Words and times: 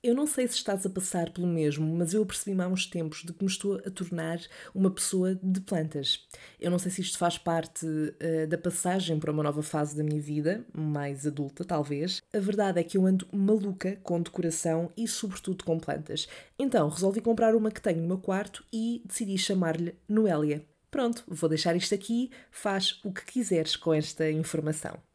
Eu 0.00 0.14
não 0.14 0.28
sei 0.28 0.46
se 0.46 0.54
estás 0.54 0.86
a 0.86 0.90
passar 0.90 1.30
pelo 1.30 1.48
mesmo, 1.48 1.84
mas 1.96 2.14
eu 2.14 2.22
apercebi-me 2.22 2.62
há 2.62 2.68
uns 2.68 2.86
tempos 2.86 3.24
de 3.24 3.32
que 3.32 3.42
me 3.42 3.50
estou 3.50 3.82
a 3.84 3.90
tornar 3.90 4.38
uma 4.72 4.92
pessoa 4.92 5.34
de 5.42 5.60
plantas. 5.60 6.24
Eu 6.60 6.70
não 6.70 6.78
sei 6.78 6.92
se 6.92 7.00
isto 7.00 7.18
faz 7.18 7.36
parte 7.36 7.84
uh, 7.84 8.46
da 8.46 8.56
passagem 8.56 9.18
para 9.18 9.32
uma 9.32 9.42
nova 9.42 9.60
fase 9.60 9.96
da 9.96 10.04
minha 10.04 10.20
vida, 10.20 10.64
mais 10.72 11.26
adulta 11.26 11.64
talvez. 11.64 12.22
A 12.32 12.38
verdade 12.38 12.78
é 12.78 12.84
que 12.84 12.96
eu 12.96 13.06
ando 13.06 13.26
maluca 13.32 13.98
com 14.04 14.22
decoração 14.22 14.92
e, 14.96 15.08
sobretudo, 15.08 15.64
com 15.64 15.80
plantas. 15.80 16.28
Então 16.56 16.88
resolvi 16.88 17.20
comprar 17.20 17.56
uma 17.56 17.72
que 17.72 17.82
tenho 17.82 18.00
no 18.00 18.06
meu 18.06 18.18
quarto 18.18 18.64
e 18.72 19.02
decidi 19.04 19.36
chamar-lhe 19.36 19.96
Noélia. 20.08 20.64
Pronto, 20.92 21.24
vou 21.26 21.48
deixar 21.48 21.74
isto 21.74 21.92
aqui, 21.92 22.30
faz 22.52 23.00
o 23.04 23.12
que 23.12 23.24
quiseres 23.24 23.74
com 23.74 23.92
esta 23.92 24.30
informação. 24.30 25.07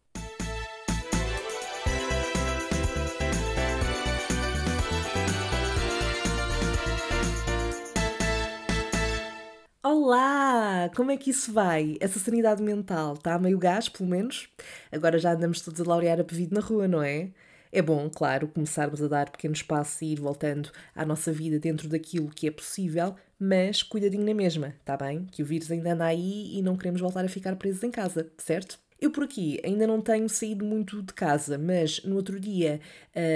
Olá! 9.85 10.89
Como 10.95 11.11
é 11.11 11.17
que 11.17 11.29
isso 11.29 11.51
vai? 11.51 11.97
Essa 11.99 12.17
sanidade 12.17 12.63
mental 12.63 13.15
está 13.15 13.33
a 13.33 13.39
meio 13.39 13.57
gás, 13.59 13.89
pelo 13.89 14.09
menos? 14.09 14.47
Agora 14.89 15.17
já 15.19 15.33
andamos 15.33 15.59
todos 15.59 15.81
a 15.81 15.83
laurear 15.83 16.21
a 16.21 16.23
pedido 16.23 16.55
na 16.55 16.61
rua, 16.61 16.87
não 16.87 17.03
é? 17.03 17.31
É 17.69 17.81
bom, 17.81 18.09
claro, 18.09 18.47
começarmos 18.47 19.03
a 19.03 19.09
dar 19.09 19.29
pequenos 19.29 19.61
passos 19.61 20.01
e 20.01 20.13
ir 20.13 20.21
voltando 20.21 20.71
à 20.95 21.05
nossa 21.05 21.33
vida 21.33 21.59
dentro 21.59 21.89
daquilo 21.89 22.29
que 22.29 22.47
é 22.47 22.51
possível, 22.51 23.13
mas 23.37 23.83
cuidadinho 23.83 24.23
na 24.25 24.33
mesma, 24.33 24.73
tá 24.85 24.95
bem? 24.95 25.25
Que 25.29 25.43
o 25.43 25.45
vírus 25.45 25.69
ainda 25.69 25.91
anda 25.93 26.05
aí 26.05 26.57
e 26.57 26.61
não 26.61 26.77
queremos 26.77 27.01
voltar 27.01 27.25
a 27.25 27.27
ficar 27.27 27.53
presos 27.57 27.83
em 27.83 27.91
casa, 27.91 28.31
certo? 28.37 28.79
Eu 29.01 29.11
por 29.11 29.25
aqui 29.25 29.59
ainda 29.65 29.85
não 29.85 29.99
tenho 29.99 30.29
saído 30.29 30.63
muito 30.63 31.01
de 31.01 31.13
casa, 31.13 31.57
mas 31.57 32.01
no 32.05 32.15
outro 32.15 32.39
dia, 32.39 32.79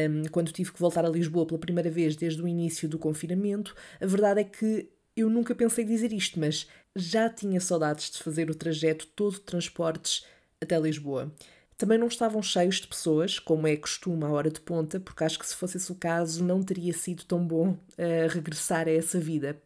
um, 0.10 0.24
quando 0.32 0.54
tive 0.54 0.72
que 0.72 0.80
voltar 0.80 1.04
a 1.04 1.10
Lisboa 1.10 1.46
pela 1.46 1.60
primeira 1.60 1.90
vez 1.90 2.16
desde 2.16 2.41
o 2.41 2.48
início 2.48 2.88
do 2.88 2.98
confinamento, 2.98 3.76
a 4.00 4.05
verdade 4.05 4.40
é 4.40 4.44
que 4.46 4.88
eu 5.17 5.30
nunca 5.30 5.55
pensei 5.55 5.84
dizer 5.84 6.13
isto, 6.13 6.40
mas 6.40 6.68
já 6.96 7.27
tinha 7.27 7.60
saudades 7.60 8.12
de 8.12 8.20
fazer 8.20 8.51
o 8.51 8.55
trajeto 8.55 9.07
todo 9.07 9.34
de 9.34 9.41
transportes 9.41 10.24
até 10.62 10.79
Lisboa. 10.79 11.34
Também 11.76 11.98
não 11.98 12.07
estavam 12.07 12.41
cheios 12.41 12.77
de 12.77 12.87
pessoas, 12.87 13.40
como 13.40 13.68
é 13.68 13.76
costume 13.76 14.24
à 14.24 14.29
hora 14.29 14.49
de 14.49 14.59
ponta, 14.59 14.99
porque 14.99 15.24
acho 15.24 15.37
que 15.37 15.46
se 15.46 15.55
fosse 15.55 15.77
esse 15.77 15.91
o 15.91 15.96
caso 15.96 16.43
não 16.43 16.63
teria 16.63 16.93
sido 16.93 17.24
tão 17.26 17.46
bom 17.46 17.70
uh, 17.71 18.27
regressar 18.29 18.87
a 18.87 18.91
essa 18.91 19.20
vida. 19.20 19.59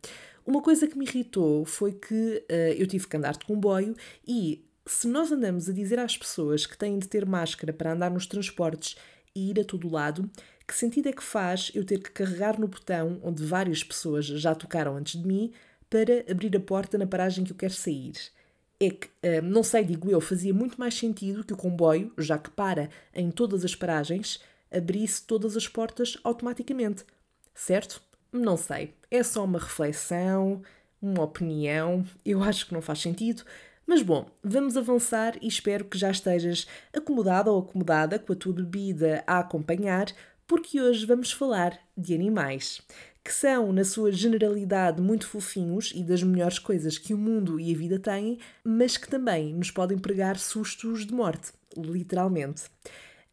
Uma 0.46 0.62
coisa 0.62 0.88
que 0.88 0.98
me 0.98 1.06
irritou 1.06 1.66
foi 1.66 1.94
que 1.94 2.46
uh, 2.50 2.74
eu 2.78 2.88
tive 2.88 3.08
que 3.08 3.16
andar 3.16 3.34
de 3.34 3.46
comboio 3.46 3.96
e 4.28 4.66
se 4.86 5.08
nós 5.08 5.32
andamos 5.32 5.70
a 5.70 5.74
dizer 5.74 6.00
às 6.00 6.18
pessoas 6.18 6.66
que 6.66 6.78
têm 6.78 6.98
de 6.98 7.08
ter 7.08 7.26
máscara 7.26 7.72
para 7.72 7.94
andar 7.94 8.10
nos 8.10 8.26
transportes 8.26 8.96
e 9.36 9.52
ir 9.52 9.60
a 9.60 9.64
todo 9.64 9.90
lado, 9.90 10.30
que 10.72 10.78
sentido 10.78 11.10
é 11.10 11.12
que 11.12 11.22
faz 11.22 11.70
eu 11.76 11.84
ter 11.84 12.00
que 12.00 12.12
carregar 12.12 12.58
no 12.58 12.66
botão 12.66 13.20
onde 13.22 13.44
várias 13.44 13.84
pessoas 13.84 14.26
já 14.26 14.56
tocaram 14.56 14.96
antes 14.96 15.22
de 15.22 15.28
mim 15.28 15.52
para 15.90 16.24
abrir 16.32 16.56
a 16.56 16.62
porta 16.62 16.98
na 16.98 17.06
paragem 17.06 17.44
que 17.44 17.52
eu 17.52 17.58
quero 17.58 17.74
sair? 17.74 18.14
É 18.80 18.90
que, 18.90 19.10
hum, 19.22 19.50
não 19.50 19.64
sei, 19.64 19.84
digo 19.84 20.10
eu, 20.10 20.22
fazia 20.22 20.54
muito 20.54 20.80
mais 20.80 20.94
sentido 20.94 21.44
que 21.44 21.52
o 21.52 21.58
comboio, 21.58 22.14
já 22.18 22.38
que 22.38 22.50
para 22.50 22.90
em 23.14 23.30
todas 23.30 23.66
as 23.66 23.76
paragens, 23.76 24.40
abrisse 24.72 25.24
todas 25.28 25.58
as 25.58 25.68
portas 25.68 26.18
automaticamente. 26.24 27.04
Certo? 27.54 28.02
Não 28.32 28.56
sei. 28.56 28.94
É 29.12 29.22
só 29.24 29.44
uma 29.44 29.60
reflexão, 29.60 30.62
uma 31.02 31.24
opinião. 31.24 32.06
Eu 32.26 32.42
acho 32.42 32.66
que 32.66 32.74
não 32.74 32.82
faz 32.82 33.00
sentido. 33.00 33.44
Mas 33.86 34.02
bom, 34.02 34.26
vamos 34.42 34.78
avançar 34.78 35.36
e 35.42 35.48
espero 35.50 35.84
que 35.84 35.98
já 35.98 36.10
estejas 36.12 36.66
acomodado 36.96 37.52
ou 37.52 37.60
acomodada 37.60 38.18
com 38.18 38.32
a 38.32 38.36
tua 38.38 38.54
bebida 38.54 39.22
a 39.28 39.40
acompanhar, 39.40 40.06
porque 40.52 40.82
hoje 40.82 41.06
vamos 41.06 41.32
falar 41.32 41.80
de 41.96 42.14
animais, 42.14 42.82
que 43.24 43.34
são, 43.34 43.72
na 43.72 43.86
sua 43.86 44.12
generalidade, 44.12 45.02
muito 45.02 45.26
fofinhos 45.26 45.94
e 45.96 46.04
das 46.04 46.22
melhores 46.24 46.60
coisas 46.60 46.98
que 46.98 47.14
o 47.14 47.18
mundo 47.18 47.58
e 47.58 47.74
a 47.74 47.78
vida 47.78 47.98
têm, 47.98 48.38
mas 48.62 48.98
que 48.98 49.08
também 49.08 49.54
nos 49.54 49.72
podem 49.72 49.98
pregar 49.98 50.38
sustos 50.38 51.06
de 51.06 51.14
morte, 51.14 51.54
literalmente. 51.78 52.64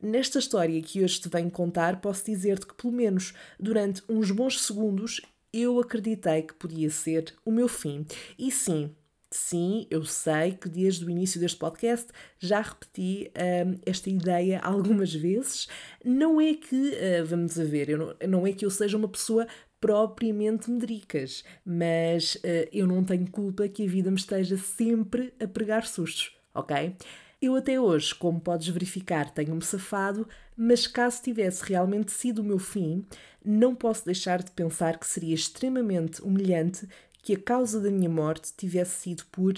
Nesta 0.01 0.39
história 0.39 0.81
que 0.81 1.03
hoje 1.03 1.21
te 1.21 1.29
venho 1.29 1.51
contar, 1.51 2.01
posso 2.01 2.25
dizer-te 2.25 2.69
que, 2.69 2.75
pelo 2.77 2.93
menos 2.93 3.35
durante 3.59 4.01
uns 4.09 4.31
bons 4.31 4.63
segundos, 4.63 5.21
eu 5.53 5.81
acreditei 5.81 6.43
que 6.43 6.55
podia 6.55 6.89
ser 6.89 7.35
o 7.45 7.51
meu 7.51 7.67
fim. 7.67 8.07
E 8.39 8.49
sim, 8.53 8.95
Sim, 9.31 9.87
eu 9.91 10.05
sei 10.05 10.53
que 10.53 10.71
desde 10.71 11.05
o 11.05 11.11
início 11.11 11.39
deste 11.39 11.59
podcast 11.59 12.09
já 12.39 12.63
repeti 12.63 13.31
um, 13.37 13.79
esta 13.85 14.09
ideia 14.09 14.59
algumas 14.65 15.13
vezes. 15.13 15.69
Não 16.03 16.41
é 16.41 16.55
que, 16.55 16.75
uh, 16.75 17.27
vamos 17.27 17.59
a 17.61 17.65
ver, 17.65 17.97
não, 17.99 18.15
não, 18.27 18.47
é 18.47 18.53
que 18.53 18.65
eu 18.65 18.71
seja 18.71 18.97
uma 18.97 19.09
pessoa 19.09 19.47
propriamente 19.79 20.71
medricas, 20.71 21.45
mas 21.65 22.37
uh, 22.37 22.69
eu 22.73 22.87
não 22.87 23.05
tenho 23.05 23.31
culpa 23.31 23.69
que 23.69 23.85
a 23.85 23.89
vida 23.89 24.11
me 24.11 24.17
esteja 24.17 24.57
sempre 24.57 25.35
a 25.39 25.47
pregar 25.47 25.87
sustos, 25.87 26.35
ok? 26.55 26.97
Eu 27.41 27.55
até 27.55 27.79
hoje, 27.79 28.13
como 28.15 28.41
podes 28.41 28.67
verificar, 28.67 29.31
tenho-me 29.31 29.63
safado, 29.63 30.27
mas 30.57 30.89
caso 30.89 31.23
tivesse 31.23 31.63
realmente 31.65 32.11
sido 32.11 32.41
o 32.41 32.45
meu 32.45 32.59
fim, 32.59 33.07
não 33.45 33.77
posso 33.77 34.05
deixar 34.05 34.43
de 34.43 34.51
pensar 34.51 34.99
que 34.99 35.07
seria 35.07 35.35
extremamente 35.35 36.21
humilhante 36.21 36.89
que 37.29 37.35
a 37.35 37.39
causa 37.39 37.79
da 37.79 37.91
minha 37.91 38.09
morte 38.09 38.55
tivesse 38.57 39.03
sido 39.03 39.23
por 39.31 39.53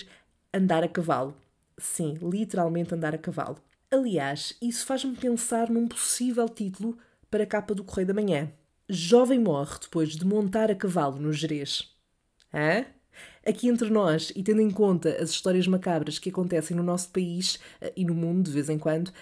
andar 0.53 0.83
a 0.83 0.89
cavalo. 0.89 1.37
Sim, 1.79 2.19
literalmente 2.21 2.93
andar 2.93 3.15
a 3.15 3.19
cavalo. 3.19 3.59
Aliás, 3.89 4.57
isso 4.61 4.85
faz-me 4.85 5.15
pensar 5.15 5.71
num 5.71 5.87
possível 5.87 6.49
título 6.49 6.99
para 7.31 7.45
a 7.45 7.47
capa 7.47 7.73
do 7.73 7.85
Correio 7.85 8.09
da 8.09 8.15
Manhã. 8.15 8.51
Jovem 8.89 9.39
morre 9.39 9.79
depois 9.83 10.17
de 10.17 10.27
montar 10.27 10.69
a 10.69 10.75
cavalo 10.75 11.21
no 11.21 11.33
Jerez. 11.33 11.95
Hã? 12.53 12.87
Aqui 13.47 13.69
entre 13.69 13.89
nós, 13.89 14.33
e 14.35 14.43
tendo 14.43 14.63
em 14.63 14.71
conta 14.73 15.23
as 15.23 15.31
histórias 15.31 15.69
macabras 15.69 16.19
que 16.19 16.31
acontecem 16.31 16.77
no 16.77 16.83
nosso 16.83 17.11
país 17.11 17.61
eh, 17.81 17.93
e 17.97 18.05
no 18.05 18.15
mundo 18.15 18.47
de 18.47 18.51
vez 18.51 18.69
em 18.69 18.81
quando, 18.81 19.13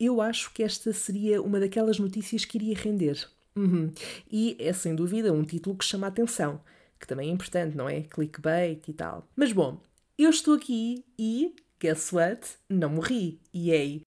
eu 0.00 0.20
acho 0.20 0.52
que 0.52 0.64
esta 0.64 0.92
seria 0.92 1.40
uma 1.40 1.60
daquelas 1.60 2.00
notícias 2.00 2.44
que 2.44 2.58
iria 2.58 2.76
render. 2.76 3.28
Uhum. 3.54 3.92
E 4.28 4.56
é 4.58 4.72
sem 4.72 4.92
dúvida 4.92 5.32
um 5.32 5.44
título 5.44 5.76
que 5.76 5.84
chama 5.84 6.08
a 6.08 6.10
atenção 6.10 6.60
que 7.02 7.08
também 7.08 7.28
é 7.28 7.32
importante, 7.32 7.76
não 7.76 7.88
é? 7.88 8.02
Clickbait 8.02 8.88
e 8.88 8.92
tal. 8.92 9.28
Mas 9.36 9.52
bom, 9.52 9.80
eu 10.16 10.30
estou 10.30 10.54
aqui 10.54 11.04
e, 11.18 11.54
guess 11.80 12.12
what? 12.12 12.48
Não 12.70 12.88
morri. 12.88 13.40
Yay! 13.54 14.02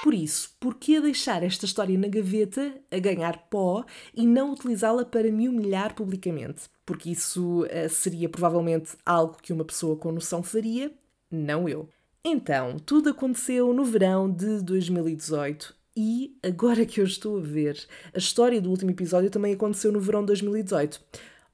Por 0.00 0.14
isso, 0.14 0.56
por 0.60 0.76
que 0.76 1.00
deixar 1.00 1.42
esta 1.42 1.64
história 1.64 1.98
na 1.98 2.06
gaveta 2.06 2.72
a 2.88 2.98
ganhar 3.00 3.48
pó 3.50 3.84
e 4.14 4.26
não 4.26 4.52
utilizá-la 4.52 5.04
para 5.04 5.30
me 5.32 5.48
humilhar 5.48 5.94
publicamente? 5.94 6.70
Porque 6.86 7.10
isso 7.10 7.64
uh, 7.64 7.88
seria 7.90 8.28
provavelmente 8.28 8.96
algo 9.04 9.36
que 9.42 9.52
uma 9.52 9.64
pessoa 9.64 9.96
com 9.96 10.12
noção 10.12 10.40
faria, 10.40 10.92
não 11.28 11.68
eu. 11.68 11.88
Então, 12.24 12.78
tudo 12.78 13.10
aconteceu 13.10 13.72
no 13.72 13.84
verão 13.84 14.30
de 14.30 14.62
2018 14.62 15.77
e 16.00 16.38
agora 16.44 16.86
que 16.86 17.00
eu 17.00 17.04
estou 17.04 17.38
a 17.38 17.40
ver, 17.40 17.84
a 18.14 18.18
história 18.18 18.60
do 18.60 18.70
último 18.70 18.92
episódio 18.92 19.30
também 19.30 19.52
aconteceu 19.52 19.90
no 19.90 19.98
verão 19.98 20.20
de 20.20 20.28
2018. 20.28 21.00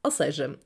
Ou 0.02 0.10
seja, 0.10 0.60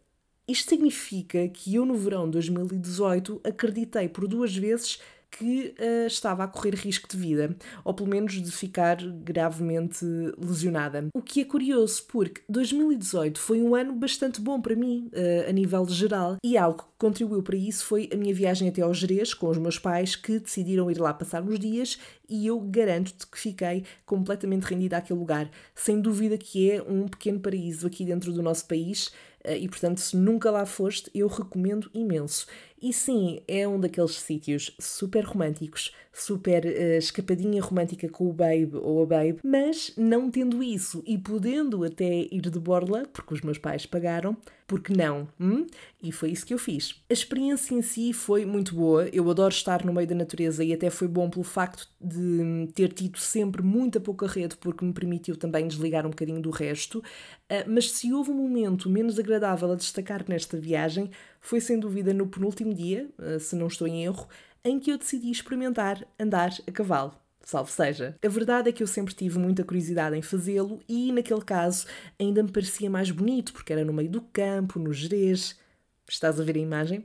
isto 0.49 0.69
significa 0.69 1.49
que 1.49 1.77
eu 1.77 1.87
no 1.87 1.95
verão 1.95 2.25
de 2.25 2.33
2018 2.33 3.41
acreditei 3.45 4.09
por 4.09 4.27
duas 4.27 4.53
vezes 4.57 4.99
que 5.31 5.75
uh, 5.79 6.07
estava 6.07 6.45
a 6.45 6.49
correr 6.49 6.75
risco 6.75 7.09
de 7.09 7.17
vida, 7.17 7.57
ou 7.85 7.95
pelo 7.95 8.09
menos 8.09 8.33
de 8.33 8.51
ficar 8.51 8.97
gravemente 8.97 10.05
lesionada. 10.39 11.09
O 11.15 11.23
que 11.23 11.41
é 11.41 11.45
curioso, 11.45 12.05
porque 12.09 12.43
2018 12.49 13.39
foi 13.39 13.61
um 13.61 13.75
ano 13.75 13.95
bastante 13.95 14.41
bom 14.41 14.61
para 14.61 14.75
mim, 14.75 15.11
uh, 15.13 15.49
a 15.49 15.53
nível 15.53 15.87
geral, 15.89 16.37
e 16.43 16.57
algo 16.57 16.79
que 16.79 16.89
contribuiu 16.99 17.43
para 17.43 17.57
isso 17.57 17.85
foi 17.85 18.09
a 18.13 18.17
minha 18.17 18.35
viagem 18.35 18.69
até 18.69 18.83
ao 18.83 18.95
Jerez 18.95 19.35
com 19.35 19.49
os 19.49 19.59
meus 19.59 19.79
pais, 19.79 20.17
que 20.17 20.39
decidiram 20.39 20.91
ir 20.91 20.99
lá 20.99 21.13
passar 21.13 21.43
uns 21.43 21.59
dias, 21.59 21.99
e 22.29 22.47
eu 22.47 22.59
garanto-te 22.61 23.27
que 23.27 23.39
fiquei 23.39 23.85
completamente 24.05 24.65
rendida 24.65 24.97
àquele 24.97 25.19
lugar. 25.19 25.51
Sem 25.75 26.01
dúvida 26.01 26.37
que 26.37 26.71
é 26.71 26.83
um 26.83 27.07
pequeno 27.07 27.41
paraíso 27.41 27.87
aqui 27.87 28.05
dentro 28.05 28.33
do 28.33 28.43
nosso 28.43 28.67
país, 28.67 29.09
uh, 29.45 29.53
e 29.59 29.69
portanto, 29.69 29.99
se 29.99 30.17
nunca 30.17 30.51
lá 30.51 30.65
foste, 30.67 31.11
eu 31.15 31.29
recomendo 31.29 31.91
imenso. 31.95 32.47
E 32.81 32.93
sim, 32.93 33.41
é 33.49 33.67
um 33.67 33.81
daqueles 33.81 34.13
sítios 34.13 34.75
super 34.79 35.25
românticos, 35.25 35.93
super 36.13 36.65
uh, 36.65 36.99
escapadinha 36.99 37.61
romântica 37.61 38.09
com 38.09 38.29
o 38.29 38.33
babe 38.33 38.77
ou 38.77 39.03
a 39.03 39.07
babe, 39.07 39.39
mas 39.43 39.93
não 39.97 40.31
tendo 40.31 40.63
isso 40.63 41.03
e 41.07 41.19
podendo 41.19 41.83
até 41.85 42.29
ir 42.31 42.41
de 42.41 42.59
borla, 42.59 43.05
porque 43.13 43.35
os 43.35 43.41
meus 43.41 43.59
pais 43.59 43.85
pagaram, 43.85 44.37
porque 44.67 44.93
não? 44.93 45.27
Hum? 45.41 45.67
E 46.03 46.13
foi 46.13 46.31
isso 46.31 46.47
que 46.47 46.55
eu 46.55 46.59
fiz. 46.59 47.03
A 47.11 47.13
experiência 47.13 47.75
em 47.75 47.83
si 47.83 48.13
foi 48.13 48.45
muito 48.45 48.75
boa, 48.75 49.09
eu 49.13 49.29
adoro 49.29 49.53
estar 49.53 49.85
no 49.85 49.93
meio 49.93 50.07
da 50.07 50.15
natureza 50.15 50.63
e 50.63 50.73
até 50.73 50.91
foi 50.91 51.09
bom 51.09 51.29
pelo 51.29 51.45
facto 51.45 51.89
de 52.01 52.69
ter 52.75 52.93
tido 52.93 53.19
sempre 53.19 53.63
muita 53.63 53.99
pouca 53.99 54.27
rede, 54.27 54.57
porque 54.57 54.85
me 54.85 54.93
permitiu 54.93 55.37
também 55.37 55.67
desligar 55.67 56.07
um 56.07 56.11
bocadinho 56.11 56.41
do 56.41 56.51
resto. 56.51 57.03
Uh, 57.51 57.65
mas 57.67 57.93
se 57.93 58.13
houve 58.13 58.31
um 58.31 58.35
momento 58.35 58.91
menos 58.91 59.19
agradável 59.19 59.73
a 59.73 59.75
destacar 59.75 60.25
nesta 60.29 60.59
viagem, 60.59 61.11
foi 61.41 61.61
sem 61.61 61.81
dúvida 61.81 62.13
no 62.13 62.27
penúltimo 62.27 62.75
dia, 62.75 63.09
uh, 63.19 63.41
se 63.41 63.57
não 63.57 63.69
estou 63.69 63.89
em 63.89 64.05
erro, 64.05 64.29
em 64.65 64.79
que 64.79 64.91
eu 64.91 64.99
decidi 64.99 65.31
experimentar 65.31 66.07
andar 66.19 66.51
a 66.67 66.71
cavalo. 66.73 67.15
salvo 67.43 67.71
seja. 67.71 68.17
A 68.23 68.29
verdade 68.29 68.69
é 68.69 68.73
que 68.73 68.83
eu 68.83 68.87
sempre 68.87 69.15
tive 69.15 69.39
muita 69.39 69.65
curiosidade 69.65 70.17
em 70.17 70.23
fazê-lo 70.23 70.81
e, 70.89 71.11
naquele 71.13 71.41
caso, 71.43 71.87
ainda 72.19 72.43
me 72.43 72.53
parecia 72.53 72.91
mais 72.91 73.11
bonito, 73.11 73.53
porque 73.53 73.73
era 73.73 73.85
no 73.85 73.93
meio 73.93 74.11
do 74.11 74.21
campo, 74.21 74.79
no 74.79 74.93
Jerez. 74.93 75.59
Estás 76.07 76.39
a 76.41 76.45
ver 76.45 76.57
a 76.57 76.61
imagem? 76.61 77.05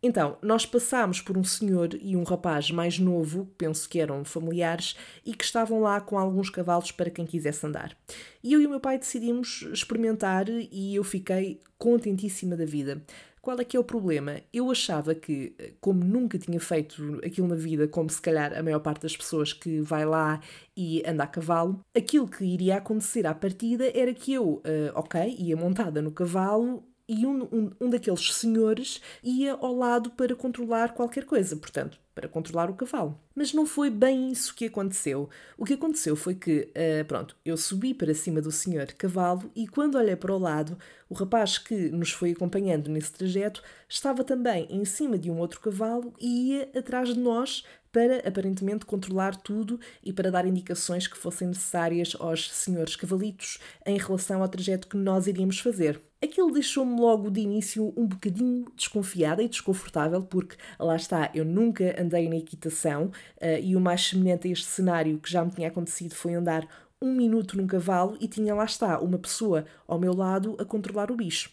Então, 0.00 0.38
nós 0.40 0.64
passámos 0.64 1.20
por 1.20 1.36
um 1.36 1.42
senhor 1.42 1.90
e 2.00 2.16
um 2.16 2.22
rapaz 2.22 2.70
mais 2.70 2.98
novo, 3.00 3.48
penso 3.58 3.88
que 3.88 3.98
eram 3.98 4.24
familiares, 4.24 4.96
e 5.26 5.34
que 5.34 5.44
estavam 5.44 5.80
lá 5.80 6.00
com 6.00 6.16
alguns 6.16 6.50
cavalos 6.50 6.92
para 6.92 7.10
quem 7.10 7.26
quisesse 7.26 7.66
andar. 7.66 7.96
E 8.42 8.52
eu 8.52 8.60
e 8.60 8.66
o 8.66 8.70
meu 8.70 8.80
pai 8.80 8.96
decidimos 8.98 9.62
experimentar 9.72 10.48
e 10.48 10.94
eu 10.94 11.02
fiquei 11.02 11.60
contentíssima 11.76 12.56
da 12.56 12.64
vida. 12.64 13.02
Qual 13.40 13.58
é 13.58 13.64
que 13.64 13.76
é 13.76 13.80
o 13.80 13.84
problema? 13.84 14.40
Eu 14.52 14.70
achava 14.70 15.14
que, 15.14 15.54
como 15.80 16.04
nunca 16.04 16.38
tinha 16.38 16.60
feito 16.60 17.18
aquilo 17.24 17.48
na 17.48 17.54
vida, 17.54 17.88
como 17.88 18.10
se 18.10 18.20
calhar 18.20 18.52
a 18.56 18.62
maior 18.62 18.80
parte 18.80 19.02
das 19.02 19.16
pessoas 19.16 19.52
que 19.52 19.80
vai 19.80 20.04
lá 20.04 20.40
e 20.76 21.02
anda 21.06 21.24
a 21.24 21.26
cavalo, 21.26 21.80
aquilo 21.96 22.28
que 22.28 22.44
iria 22.44 22.76
acontecer 22.76 23.26
à 23.26 23.34
partida 23.34 23.90
era 23.94 24.12
que 24.12 24.34
eu, 24.34 24.54
uh, 24.56 24.62
ok, 24.94 25.34
ia 25.38 25.56
montada 25.56 26.02
no 26.02 26.10
cavalo, 26.10 26.84
e 27.08 27.24
um, 27.24 27.42
um, 27.44 27.70
um 27.80 27.90
daqueles 27.90 28.34
senhores 28.34 29.00
ia 29.22 29.54
ao 29.54 29.74
lado 29.74 30.10
para 30.10 30.36
controlar 30.36 30.92
qualquer 30.92 31.24
coisa, 31.24 31.56
portanto, 31.56 31.98
para 32.14 32.28
controlar 32.28 32.70
o 32.70 32.74
cavalo. 32.74 33.18
Mas 33.38 33.52
não 33.52 33.64
foi 33.64 33.88
bem 33.88 34.32
isso 34.32 34.52
que 34.52 34.64
aconteceu. 34.64 35.30
O 35.56 35.64
que 35.64 35.74
aconteceu 35.74 36.16
foi 36.16 36.34
que, 36.34 36.72
uh, 36.72 37.04
pronto, 37.04 37.36
eu 37.44 37.56
subi 37.56 37.94
para 37.94 38.12
cima 38.12 38.42
do 38.42 38.50
senhor 38.50 38.86
cavalo 38.94 39.48
e 39.54 39.68
quando 39.68 39.96
olhei 39.96 40.16
para 40.16 40.34
o 40.34 40.38
lado, 40.38 40.76
o 41.08 41.14
rapaz 41.14 41.56
que 41.56 41.88
nos 41.90 42.10
foi 42.10 42.32
acompanhando 42.32 42.90
nesse 42.90 43.12
trajeto 43.12 43.62
estava 43.88 44.24
também 44.24 44.66
em 44.68 44.84
cima 44.84 45.16
de 45.16 45.30
um 45.30 45.38
outro 45.38 45.60
cavalo 45.60 46.12
e 46.18 46.48
ia 46.50 46.68
atrás 46.76 47.14
de 47.14 47.20
nós 47.20 47.62
para 47.92 48.18
aparentemente 48.28 48.84
controlar 48.84 49.36
tudo 49.36 49.78
e 50.02 50.12
para 50.12 50.30
dar 50.30 50.44
indicações 50.44 51.06
que 51.06 51.16
fossem 51.16 51.48
necessárias 51.48 52.16
aos 52.18 52.50
senhores 52.50 52.96
cavalitos 52.96 53.58
em 53.86 53.96
relação 53.98 54.42
ao 54.42 54.48
trajeto 54.48 54.88
que 54.88 54.96
nós 54.96 55.26
iríamos 55.26 55.60
fazer. 55.60 56.00
Aquilo 56.20 56.50
deixou-me 56.50 57.00
logo 57.00 57.30
de 57.30 57.40
início 57.40 57.94
um 57.96 58.04
bocadinho 58.04 58.66
desconfiada 58.74 59.40
e 59.40 59.48
desconfortável, 59.48 60.20
porque 60.20 60.56
lá 60.78 60.96
está, 60.96 61.30
eu 61.32 61.44
nunca 61.44 61.94
andei 62.00 62.28
na 62.28 62.36
equitação 62.36 63.12
uh, 63.36 63.60
e 63.62 63.76
o 63.76 63.80
mais 63.80 64.06
semelhante 64.06 64.48
a 64.48 64.50
este 64.50 64.66
cenário 64.66 65.18
que 65.18 65.30
já 65.30 65.44
me 65.44 65.50
tinha 65.50 65.68
acontecido 65.68 66.14
foi 66.14 66.34
andar 66.34 66.66
um 67.00 67.14
minuto 67.14 67.56
num 67.56 67.66
cavalo 67.66 68.16
e 68.20 68.26
tinha 68.26 68.54
lá 68.54 68.64
está 68.64 68.98
uma 69.00 69.18
pessoa 69.18 69.64
ao 69.86 69.98
meu 69.98 70.14
lado 70.14 70.56
a 70.58 70.64
controlar 70.64 71.10
o 71.10 71.16
bicho. 71.16 71.50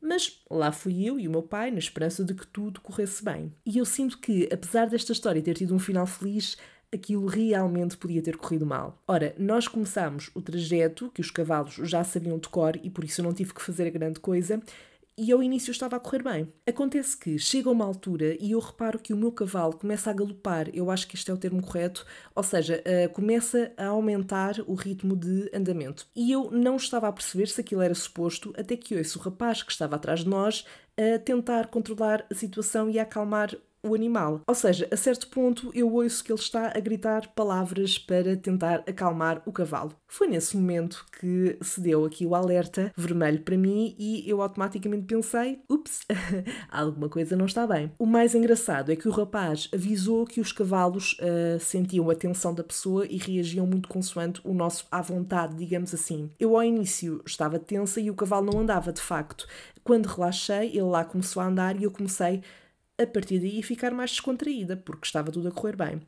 Mas 0.00 0.42
lá 0.50 0.72
fui 0.72 1.04
eu 1.08 1.18
e 1.18 1.28
o 1.28 1.30
meu 1.30 1.42
pai 1.42 1.70
na 1.70 1.78
esperança 1.78 2.24
de 2.24 2.34
que 2.34 2.46
tudo 2.46 2.80
corresse 2.80 3.24
bem. 3.24 3.52
E 3.64 3.78
eu 3.78 3.84
sinto 3.84 4.18
que, 4.18 4.48
apesar 4.52 4.86
desta 4.86 5.12
história 5.12 5.40
ter 5.40 5.54
tido 5.54 5.74
um 5.74 5.78
final 5.78 6.06
feliz, 6.06 6.56
aquilo 6.92 7.26
realmente 7.26 7.96
podia 7.96 8.20
ter 8.20 8.36
corrido 8.36 8.66
mal. 8.66 9.00
Ora, 9.06 9.34
nós 9.38 9.66
começámos 9.66 10.30
o 10.34 10.42
trajeto, 10.42 11.10
que 11.14 11.20
os 11.20 11.30
cavalos 11.30 11.74
já 11.74 12.04
sabiam 12.04 12.38
de 12.38 12.48
cor 12.48 12.78
e 12.82 12.90
por 12.90 13.04
isso 13.04 13.20
eu 13.20 13.24
não 13.24 13.32
tive 13.32 13.54
que 13.54 13.62
fazer 13.62 13.88
grande 13.90 14.20
coisa, 14.20 14.60
e 15.16 15.32
ao 15.32 15.42
início 15.42 15.70
estava 15.70 15.96
a 15.96 16.00
correr 16.00 16.22
bem. 16.22 16.52
Acontece 16.66 17.16
que 17.16 17.38
chega 17.38 17.70
uma 17.70 17.84
altura 17.84 18.36
e 18.40 18.52
eu 18.52 18.58
reparo 18.58 18.98
que 18.98 19.12
o 19.12 19.16
meu 19.16 19.32
cavalo 19.32 19.76
começa 19.76 20.10
a 20.10 20.12
galopar, 20.12 20.68
eu 20.72 20.90
acho 20.90 21.06
que 21.06 21.14
este 21.14 21.30
é 21.30 21.34
o 21.34 21.38
termo 21.38 21.62
correto, 21.62 22.06
ou 22.34 22.42
seja, 22.42 22.82
uh, 22.82 23.12
começa 23.12 23.72
a 23.76 23.86
aumentar 23.86 24.56
o 24.66 24.74
ritmo 24.74 25.16
de 25.16 25.50
andamento. 25.54 26.06
E 26.14 26.32
eu 26.32 26.50
não 26.50 26.76
estava 26.76 27.08
a 27.08 27.12
perceber 27.12 27.48
se 27.48 27.60
aquilo 27.60 27.82
era 27.82 27.94
suposto, 27.94 28.52
até 28.56 28.76
que 28.76 28.96
ouço 28.96 29.18
o 29.18 29.22
rapaz 29.22 29.62
que 29.62 29.72
estava 29.72 29.96
atrás 29.96 30.20
de 30.20 30.28
nós 30.28 30.64
a 30.96 31.18
tentar 31.18 31.68
controlar 31.68 32.26
a 32.30 32.34
situação 32.34 32.90
e 32.90 32.98
a 32.98 33.02
acalmar 33.02 33.56
o 33.82 33.94
animal. 33.94 34.40
Ou 34.46 34.54
seja, 34.54 34.88
a 34.90 34.96
certo 34.96 35.28
ponto 35.28 35.70
eu 35.74 35.92
ouço 35.92 36.22
que 36.22 36.32
ele 36.32 36.38
está 36.38 36.72
a 36.74 36.80
gritar 36.80 37.28
palavras 37.34 37.98
para 37.98 38.36
tentar 38.36 38.82
acalmar 38.86 39.42
o 39.44 39.52
cavalo. 39.52 39.92
Foi 40.06 40.28
nesse 40.28 40.56
momento 40.56 41.04
que 41.18 41.56
se 41.60 41.80
deu 41.80 42.04
aqui 42.04 42.24
o 42.24 42.34
alerta 42.34 42.92
vermelho 42.96 43.40
para 43.40 43.56
mim 43.56 43.94
e 43.98 44.28
eu 44.28 44.40
automaticamente 44.40 45.06
pensei: 45.06 45.60
ups, 45.68 46.00
alguma 46.70 47.08
coisa 47.08 47.36
não 47.36 47.46
está 47.46 47.66
bem. 47.66 47.90
O 47.98 48.06
mais 48.06 48.34
engraçado 48.34 48.92
é 48.92 48.96
que 48.96 49.08
o 49.08 49.12
rapaz 49.12 49.68
avisou 49.72 50.26
que 50.26 50.40
os 50.40 50.52
cavalos 50.52 51.16
uh, 51.20 51.58
sentiam 51.58 52.08
a 52.10 52.14
tensão 52.14 52.54
da 52.54 52.62
pessoa 52.62 53.06
e 53.06 53.16
reagiam 53.16 53.66
muito 53.66 53.88
consoante 53.88 54.40
o 54.44 54.54
nosso 54.54 54.86
à 54.90 55.00
vontade, 55.00 55.56
digamos 55.56 55.92
assim. 55.94 56.30
Eu 56.38 56.56
ao 56.56 56.62
início 56.62 57.22
estava 57.26 57.58
tensa 57.58 58.00
e 58.00 58.10
o 58.10 58.14
cavalo 58.14 58.52
não 58.52 58.60
andava 58.60 58.92
de 58.92 59.00
facto. 59.00 59.46
Quando 59.82 60.06
relaxei, 60.06 60.68
ele 60.68 60.82
lá 60.82 61.04
começou 61.04 61.42
a 61.42 61.46
andar 61.46 61.80
e 61.80 61.84
eu 61.84 61.90
comecei 61.90 62.42
a 63.02 63.06
partir 63.06 63.38
daí 63.38 63.62
ficar 63.62 63.92
mais 63.92 64.10
descontraída, 64.10 64.76
porque 64.76 65.06
estava 65.06 65.30
tudo 65.30 65.48
a 65.48 65.52
correr 65.52 65.76
bem. 65.76 66.00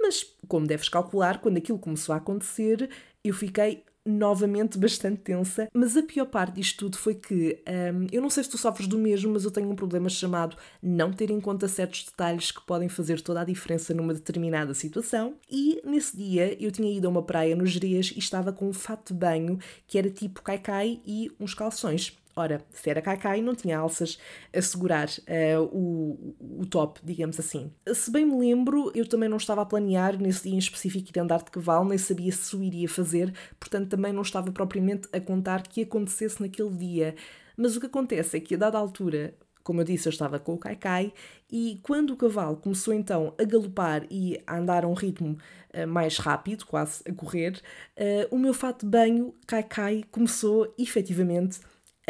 Mas, 0.00 0.24
como 0.48 0.66
deves 0.66 0.88
calcular, 0.88 1.40
quando 1.40 1.58
aquilo 1.58 1.78
começou 1.78 2.14
a 2.14 2.18
acontecer, 2.18 2.88
eu 3.22 3.34
fiquei 3.34 3.84
novamente 4.04 4.76
bastante 4.80 5.20
tensa. 5.20 5.68
Mas 5.72 5.96
a 5.96 6.02
pior 6.02 6.26
parte 6.26 6.54
disto 6.54 6.78
tudo 6.78 6.96
foi 6.96 7.14
que 7.14 7.62
hum, 7.94 8.06
eu 8.10 8.22
não 8.22 8.30
sei 8.30 8.44
se 8.44 8.50
tu 8.50 8.58
sofres 8.58 8.88
do 8.88 8.98
mesmo, 8.98 9.32
mas 9.32 9.44
eu 9.44 9.50
tenho 9.50 9.70
um 9.70 9.76
problema 9.76 10.08
chamado 10.08 10.56
não 10.82 11.12
ter 11.12 11.30
em 11.30 11.40
conta 11.40 11.68
certos 11.68 12.04
detalhes 12.04 12.50
que 12.50 12.64
podem 12.64 12.88
fazer 12.88 13.20
toda 13.20 13.42
a 13.42 13.44
diferença 13.44 13.92
numa 13.92 14.14
determinada 14.14 14.74
situação. 14.74 15.34
E 15.50 15.80
nesse 15.84 16.16
dia 16.16 16.56
eu 16.62 16.70
tinha 16.70 16.90
ido 16.90 17.06
a 17.06 17.10
uma 17.10 17.22
praia 17.22 17.54
no 17.54 17.66
Jerez 17.66 18.12
e 18.14 18.18
estava 18.18 18.52
com 18.52 18.68
um 18.68 18.72
fato 18.72 19.12
de 19.12 19.18
banho 19.18 19.58
que 19.86 19.98
era 19.98 20.10
tipo 20.10 20.42
caicai 20.42 21.00
e 21.04 21.30
uns 21.38 21.54
calções. 21.54 22.16
Ora, 22.40 22.64
se 22.72 22.88
era 22.88 23.02
cacai, 23.02 23.42
não 23.42 23.54
tinha 23.54 23.78
alças 23.78 24.18
a 24.50 24.62
segurar 24.62 25.08
uh, 25.08 25.62
o, 25.70 26.34
o 26.60 26.64
top, 26.64 26.98
digamos 27.04 27.38
assim. 27.38 27.70
Se 27.92 28.10
bem 28.10 28.24
me 28.24 28.38
lembro, 28.38 28.90
eu 28.94 29.06
também 29.06 29.28
não 29.28 29.36
estava 29.36 29.60
a 29.60 29.66
planear 29.66 30.18
nesse 30.18 30.44
dia 30.44 30.54
em 30.54 30.58
específico 30.58 31.10
ir 31.14 31.20
andar 31.20 31.42
de 31.42 31.50
cavalo, 31.50 31.86
nem 31.86 31.98
sabia 31.98 32.32
se 32.32 32.56
o 32.56 32.62
iria 32.62 32.88
fazer, 32.88 33.34
portanto 33.58 33.90
também 33.90 34.10
não 34.10 34.22
estava 34.22 34.50
propriamente 34.50 35.06
a 35.12 35.20
contar 35.20 35.62
que 35.64 35.82
acontecesse 35.82 36.40
naquele 36.40 36.70
dia. 36.70 37.14
Mas 37.58 37.76
o 37.76 37.80
que 37.80 37.86
acontece 37.86 38.38
é 38.38 38.40
que 38.40 38.54
a 38.54 38.58
dada 38.58 38.78
altura, 38.78 39.34
como 39.62 39.82
eu 39.82 39.84
disse, 39.84 40.08
eu 40.08 40.10
estava 40.10 40.38
com 40.38 40.54
o 40.54 40.58
caicai 40.58 41.12
e 41.52 41.78
quando 41.82 42.14
o 42.14 42.16
cavalo 42.16 42.56
começou 42.56 42.94
então 42.94 43.34
a 43.38 43.44
galopar 43.44 44.06
e 44.10 44.42
a 44.46 44.56
andar 44.56 44.86
a 44.86 44.88
um 44.88 44.94
ritmo 44.94 45.36
uh, 45.74 45.86
mais 45.86 46.16
rápido, 46.16 46.64
quase 46.64 47.02
a 47.06 47.12
correr, 47.12 47.60
uh, 47.98 48.34
o 48.34 48.38
meu 48.38 48.54
fato 48.54 48.86
de 48.86 48.90
banho 48.90 49.34
caicai 49.46 50.04
começou 50.10 50.72
efetivamente 50.78 51.60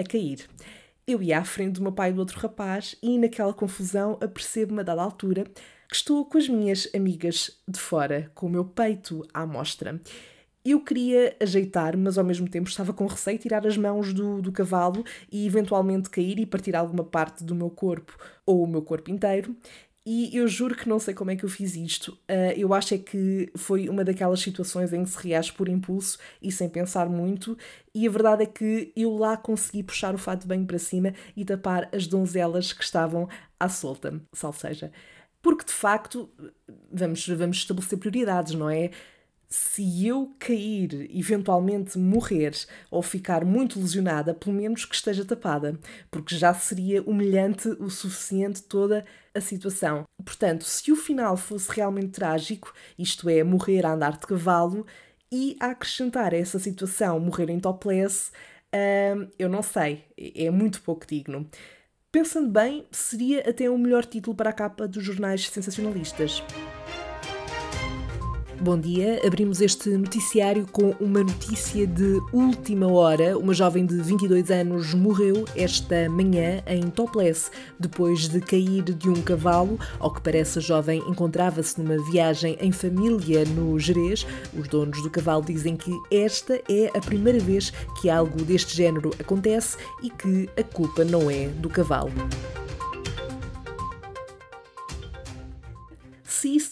a 0.01 0.05
cair. 0.05 0.49
Eu 1.07 1.23
ia 1.23 1.39
à 1.39 1.45
frente 1.45 1.75
do 1.75 1.83
meu 1.83 1.93
pai 1.93 2.11
e 2.11 2.13
do 2.13 2.21
outro 2.21 2.39
rapaz 2.39 2.97
e 3.03 3.19
naquela 3.19 3.53
confusão 3.53 4.19
apercebo-me 4.21 4.81
a 4.81 4.85
dada 4.85 5.03
altura 5.03 5.45
que 5.89 5.97
estou 5.97 6.25
com 6.25 6.39
as 6.39 6.49
minhas 6.49 6.89
amigas 6.95 7.61
de 7.67 7.81
fora, 7.81 8.31
com 8.35 8.47
o 8.47 8.51
meu 8.51 8.65
peito 8.65 9.27
à 9.35 9.45
mostra. 9.45 10.01
Eu 10.65 10.85
queria 10.85 11.35
ajeitar, 11.41 11.97
mas 11.97 12.19
ao 12.19 12.25
mesmo 12.25 12.49
tempo 12.49 12.69
estava 12.69 12.93
com 12.93 13.07
receio 13.07 13.39
de 13.39 13.43
tirar 13.43 13.67
as 13.67 13.77
mãos 13.77 14.13
do, 14.13 14.43
do 14.43 14.53
cavalo 14.53 15.05
e 15.33 15.47
eventualmente 15.47 16.11
cair 16.11 16.39
e 16.39 16.47
partir 16.47 16.77
alguma 16.77 17.03
parte 17.03 17.43
do 17.43 17.55
meu 17.55 17.71
corpo 17.71 18.17
ou 18.45 18.63
o 18.63 18.67
meu 18.67 18.83
corpo 18.83 19.11
inteiro. 19.11 19.57
E 20.05 20.35
eu 20.35 20.49
juro 20.49 20.75
que 20.75 20.89
não 20.89 20.99
sei 20.99 21.13
como 21.13 21.31
é 21.31 21.37
que 21.37 21.45
eu 21.45 21.49
fiz 21.49 21.77
isto. 21.77 22.13
Uh, 22.29 22.57
eu 22.57 22.73
acho 22.73 22.95
é 22.95 22.99
que 22.99 23.51
foi 23.55 23.89
uma 23.89 24.03
daquelas 24.03 24.41
situações 24.41 24.93
em 24.93 25.05
que 25.05 25.11
se 25.11 25.29
reage 25.29 25.53
por 25.53 25.69
impulso 25.69 26.19
e 26.41 26.51
sem 26.51 26.69
pensar 26.71 27.09
muito. 27.09 27.57
E 27.95 28.09
a 28.09 28.11
verdade 28.11 28.45
é 28.45 28.47
que 28.47 28.93
eu 28.97 29.15
lá 29.17 29.37
consegui 29.37 29.83
puxar 29.83 30.15
o 30.15 30.19
fato 30.19 30.47
bem 30.47 30.65
para 30.65 30.79
cima 30.79 31.13
e 31.37 31.45
tapar 31.45 31.89
as 31.93 32.07
donzelas 32.07 32.73
que 32.73 32.83
estavam 32.83 33.29
à 33.59 33.69
solta, 33.69 34.21
salvo 34.33 34.59
seja. 34.59 34.91
Porque 35.43 35.65
de 35.67 35.73
facto, 35.73 36.31
vamos, 36.91 37.27
vamos 37.29 37.59
estabelecer 37.59 37.99
prioridades, 37.99 38.55
não 38.55 38.71
é? 38.71 38.91
Se 39.51 40.07
eu 40.07 40.33
cair, 40.39 41.11
eventualmente 41.13 41.99
morrer 41.99 42.53
ou 42.91 43.03
ficar 43.03 43.45
muito 43.45 43.81
lesionada, 43.81 44.33
pelo 44.33 44.55
menos 44.55 44.85
que 44.85 44.95
esteja 44.95 45.25
tapada, 45.25 45.79
porque 46.11 46.37
já 46.37 46.55
seria 46.55 47.03
humilhante 47.03 47.69
o 47.81 47.91
suficiente 47.91 48.63
toda 48.63 49.05
a 49.35 49.41
situação. 49.41 50.05
Portanto, 50.25 50.65
se 50.65 50.93
o 50.93 50.97
final 50.97 51.37
fosse 51.37 51.71
realmente 51.73 52.13
trágico, 52.13 52.73
isto 52.97 53.29
é, 53.29 53.43
morrer 53.43 53.85
a 53.85 53.93
andar 53.93 54.13
de 54.13 54.27
cavalo, 54.27 54.87
e 55.33 55.57
a 55.61 55.67
acrescentar 55.67 56.35
a 56.35 56.37
essa 56.37 56.59
situação 56.59 57.21
morrer 57.21 57.51
em 57.51 57.61
topless, 57.61 58.33
hum, 58.75 59.29
eu 59.39 59.49
não 59.49 59.63
sei, 59.63 60.05
é 60.17 60.51
muito 60.51 60.83
pouco 60.83 61.07
digno. 61.07 61.49
Pensando 62.11 62.51
bem, 62.51 62.85
seria 62.91 63.49
até 63.49 63.71
o 63.71 63.79
melhor 63.79 64.05
título 64.05 64.37
para 64.37 64.51
a 64.51 64.53
capa 64.53 64.89
dos 64.89 65.05
jornais 65.05 65.49
sensacionalistas. 65.49 66.43
Bom 68.63 68.79
dia, 68.79 69.23
abrimos 69.27 69.63
este 69.63 69.89
noticiário 69.89 70.67
com 70.71 70.91
uma 71.01 71.21
notícia 71.21 71.87
de 71.87 72.21
última 72.31 72.93
hora. 72.93 73.39
Uma 73.39 73.55
jovem 73.55 73.87
de 73.87 73.95
22 73.95 74.51
anos 74.51 74.93
morreu 74.93 75.47
esta 75.57 76.11
manhã 76.11 76.63
em 76.67 76.83
Topless 76.91 77.51
depois 77.79 78.29
de 78.29 78.39
cair 78.39 78.83
de 78.83 79.09
um 79.09 79.23
cavalo. 79.23 79.81
Ao 79.99 80.13
que 80.13 80.21
parece, 80.21 80.59
a 80.59 80.63
jovem 80.63 81.03
encontrava-se 81.09 81.81
numa 81.81 81.97
viagem 82.11 82.59
em 82.61 82.71
família 82.71 83.47
no 83.47 83.79
Jerez. 83.79 84.27
Os 84.55 84.69
donos 84.69 85.03
do 85.03 85.09
cavalo 85.09 85.43
dizem 85.43 85.75
que 85.75 85.93
esta 86.11 86.61
é 86.69 86.91
a 86.95 87.01
primeira 87.01 87.39
vez 87.39 87.73
que 87.99 88.11
algo 88.11 88.45
deste 88.45 88.77
género 88.77 89.11
acontece 89.19 89.79
e 90.03 90.11
que 90.11 90.51
a 90.59 90.63
culpa 90.63 91.03
não 91.03 91.31
é 91.31 91.49
do 91.49 91.71
cavalo. 91.71 92.13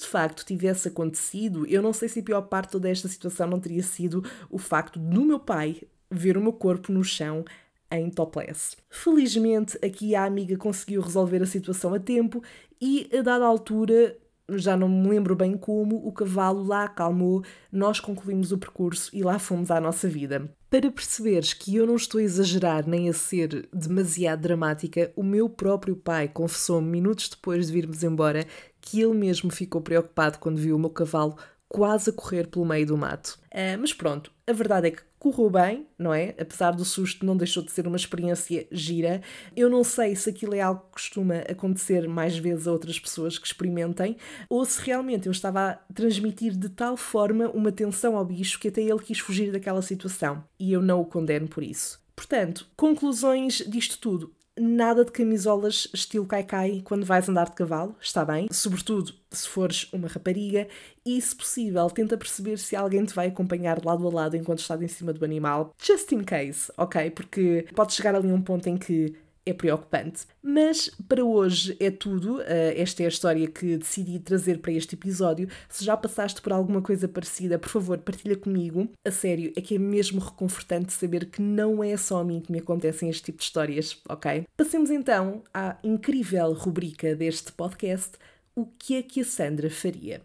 Facto 0.08 0.44
tivesse 0.44 0.88
acontecido, 0.88 1.66
eu 1.66 1.80
não 1.80 1.92
sei 1.92 2.08
se 2.08 2.20
a 2.20 2.22
pior 2.22 2.42
parte 2.42 2.66
de 2.66 2.72
toda 2.72 2.88
esta 2.88 3.08
situação 3.08 3.46
não 3.46 3.60
teria 3.60 3.82
sido 3.82 4.24
o 4.50 4.58
facto 4.58 4.98
do 4.98 5.24
meu 5.24 5.38
pai 5.38 5.82
ver 6.10 6.36
o 6.36 6.42
meu 6.42 6.52
corpo 6.52 6.90
no 6.92 7.04
chão 7.04 7.44
em 7.90 8.10
topless. 8.10 8.76
Felizmente, 8.90 9.78
aqui 9.84 10.14
a 10.14 10.24
amiga 10.24 10.56
conseguiu 10.56 11.00
resolver 11.00 11.42
a 11.42 11.46
situação 11.46 11.94
a 11.94 11.98
tempo 11.98 12.42
e, 12.80 13.08
a 13.16 13.22
dada 13.22 13.44
altura, 13.44 14.16
já 14.50 14.76
não 14.76 14.88
me 14.88 15.08
lembro 15.08 15.34
bem 15.34 15.56
como, 15.56 15.96
o 15.96 16.12
cavalo 16.12 16.64
lá 16.64 16.84
acalmou, 16.84 17.42
nós 17.70 18.00
concluímos 18.00 18.52
o 18.52 18.58
percurso 18.58 19.10
e 19.14 19.22
lá 19.22 19.38
fomos 19.38 19.70
à 19.70 19.80
nossa 19.80 20.08
vida. 20.08 20.50
Para 20.70 20.90
perceberes 20.90 21.54
que 21.54 21.76
eu 21.76 21.86
não 21.86 21.96
estou 21.96 22.18
a 22.18 22.22
exagerar 22.22 22.86
nem 22.86 23.08
a 23.08 23.12
ser 23.12 23.68
demasiado 23.72 24.42
dramática, 24.42 25.10
o 25.16 25.22
meu 25.22 25.48
próprio 25.48 25.96
pai 25.96 26.28
confessou-me 26.28 26.88
minutos 26.88 27.28
depois 27.28 27.66
de 27.66 27.72
virmos 27.72 28.02
embora 28.02 28.46
que 28.80 29.00
ele 29.00 29.14
mesmo 29.14 29.50
ficou 29.50 29.80
preocupado 29.80 30.38
quando 30.38 30.58
viu 30.58 30.76
o 30.76 30.78
meu 30.78 30.90
cavalo 30.90 31.36
quase 31.68 32.10
a 32.10 32.12
correr 32.12 32.46
pelo 32.46 32.64
meio 32.64 32.86
do 32.86 32.96
mato. 32.96 33.38
Uh, 33.52 33.78
mas 33.78 33.92
pronto, 33.92 34.32
a 34.46 34.52
verdade 34.52 34.88
é 34.88 34.90
que 34.90 35.02
correu 35.18 35.50
bem, 35.50 35.86
não 35.98 36.14
é? 36.14 36.34
Apesar 36.38 36.70
do 36.70 36.84
susto, 36.84 37.26
não 37.26 37.36
deixou 37.36 37.62
de 37.62 37.70
ser 37.70 37.86
uma 37.86 37.96
experiência 37.96 38.66
gira. 38.70 39.20
Eu 39.54 39.68
não 39.68 39.84
sei 39.84 40.16
se 40.16 40.30
aquilo 40.30 40.54
é 40.54 40.60
algo 40.60 40.80
que 40.80 40.92
costuma 40.92 41.38
acontecer 41.40 42.08
mais 42.08 42.38
vezes 42.38 42.66
a 42.66 42.72
outras 42.72 42.98
pessoas 42.98 43.38
que 43.38 43.46
experimentem, 43.46 44.16
ou 44.48 44.64
se 44.64 44.80
realmente 44.80 45.26
eu 45.26 45.32
estava 45.32 45.70
a 45.70 45.78
transmitir 45.92 46.56
de 46.56 46.68
tal 46.68 46.96
forma 46.96 47.50
uma 47.50 47.72
tensão 47.72 48.16
ao 48.16 48.24
bicho 48.24 48.58
que 48.58 48.68
até 48.68 48.80
ele 48.80 49.00
quis 49.00 49.18
fugir 49.18 49.52
daquela 49.52 49.82
situação. 49.82 50.42
E 50.58 50.72
eu 50.72 50.80
não 50.80 51.00
o 51.00 51.06
condeno 51.06 51.48
por 51.48 51.62
isso. 51.62 52.00
Portanto, 52.14 52.66
conclusões 52.76 53.58
disto 53.58 53.98
tudo 53.98 54.32
nada 54.58 55.04
de 55.04 55.12
camisolas 55.12 55.88
estilo 55.94 56.26
cai-cai 56.26 56.82
quando 56.84 57.04
vais 57.04 57.28
andar 57.28 57.46
de 57.46 57.56
cavalo, 57.56 57.94
está 58.00 58.24
bem? 58.24 58.48
Sobretudo 58.50 59.12
se 59.30 59.48
fores 59.48 59.92
uma 59.92 60.08
rapariga 60.08 60.66
e, 61.04 61.20
se 61.20 61.34
possível, 61.34 61.88
tenta 61.90 62.16
perceber 62.16 62.58
se 62.58 62.74
alguém 62.74 63.04
te 63.04 63.14
vai 63.14 63.28
acompanhar 63.28 63.84
lado 63.84 64.06
a 64.06 64.12
lado 64.12 64.36
enquanto 64.36 64.60
estás 64.60 64.80
em 64.82 64.88
cima 64.88 65.12
do 65.12 65.24
animal, 65.24 65.74
just 65.82 66.10
in 66.12 66.24
case, 66.24 66.72
ok? 66.76 67.10
Porque 67.10 67.66
pode 67.74 67.92
chegar 67.92 68.14
ali 68.14 68.32
um 68.32 68.42
ponto 68.42 68.68
em 68.68 68.76
que 68.76 69.14
é 69.48 69.54
preocupante. 69.54 70.26
Mas 70.42 70.90
para 71.08 71.24
hoje 71.24 71.76
é 71.80 71.90
tudo. 71.90 72.38
Uh, 72.38 72.44
esta 72.76 73.02
é 73.02 73.06
a 73.06 73.08
história 73.08 73.46
que 73.46 73.76
decidi 73.76 74.18
trazer 74.18 74.58
para 74.58 74.72
este 74.72 74.94
episódio. 74.94 75.48
Se 75.68 75.84
já 75.84 75.96
passaste 75.96 76.40
por 76.40 76.52
alguma 76.52 76.82
coisa 76.82 77.08
parecida, 77.08 77.58
por 77.58 77.68
favor, 77.68 77.98
partilha 77.98 78.36
comigo. 78.36 78.88
A 79.04 79.10
sério, 79.10 79.52
é 79.56 79.60
que 79.60 79.76
é 79.76 79.78
mesmo 79.78 80.20
reconfortante 80.20 80.92
saber 80.92 81.26
que 81.26 81.40
não 81.40 81.82
é 81.82 81.96
só 81.96 82.20
a 82.20 82.24
mim 82.24 82.40
que 82.40 82.52
me 82.52 82.58
acontecem 82.58 83.08
este 83.08 83.24
tipo 83.24 83.38
de 83.38 83.44
histórias, 83.44 83.98
ok? 84.08 84.44
Passemos 84.56 84.90
então 84.90 85.42
à 85.52 85.76
incrível 85.82 86.52
rubrica 86.52 87.14
deste 87.14 87.52
podcast: 87.52 88.12
O 88.54 88.66
que 88.66 88.96
é 88.96 89.02
que 89.02 89.20
a 89.20 89.24
Sandra 89.24 89.70
faria? 89.70 90.22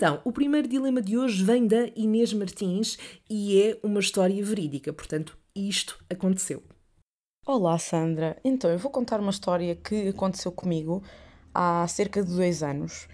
Então, 0.00 0.20
o 0.24 0.30
primeiro 0.30 0.68
dilema 0.68 1.02
de 1.02 1.18
hoje 1.18 1.42
vem 1.42 1.66
da 1.66 1.88
Inês 1.96 2.32
Martins 2.32 2.96
e 3.28 3.60
é 3.60 3.80
uma 3.82 3.98
história 3.98 4.44
verídica, 4.44 4.92
portanto, 4.92 5.36
isto 5.52 5.98
aconteceu. 6.08 6.62
Olá, 7.44 7.76
Sandra. 7.80 8.38
Então, 8.44 8.70
eu 8.70 8.78
vou 8.78 8.92
contar 8.92 9.18
uma 9.18 9.32
história 9.32 9.74
que 9.74 10.06
aconteceu 10.06 10.52
comigo 10.52 11.02
há 11.52 11.84
cerca 11.88 12.22
de 12.22 12.32
dois 12.32 12.62
anos, 12.62 13.08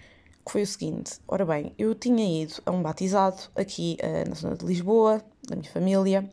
que 0.45 0.51
foi 0.51 0.61
o 0.61 0.67
seguinte. 0.67 1.13
Ora 1.27 1.43
bem, 1.43 1.73
eu 1.75 1.95
tinha 1.95 2.43
ido 2.43 2.61
a 2.63 2.69
um 2.69 2.83
batizado 2.83 3.41
aqui 3.55 3.97
uh, 4.03 4.29
na 4.29 4.35
zona 4.35 4.55
de 4.55 4.63
Lisboa, 4.63 5.25
da 5.41 5.55
minha 5.55 5.71
família, 5.71 6.29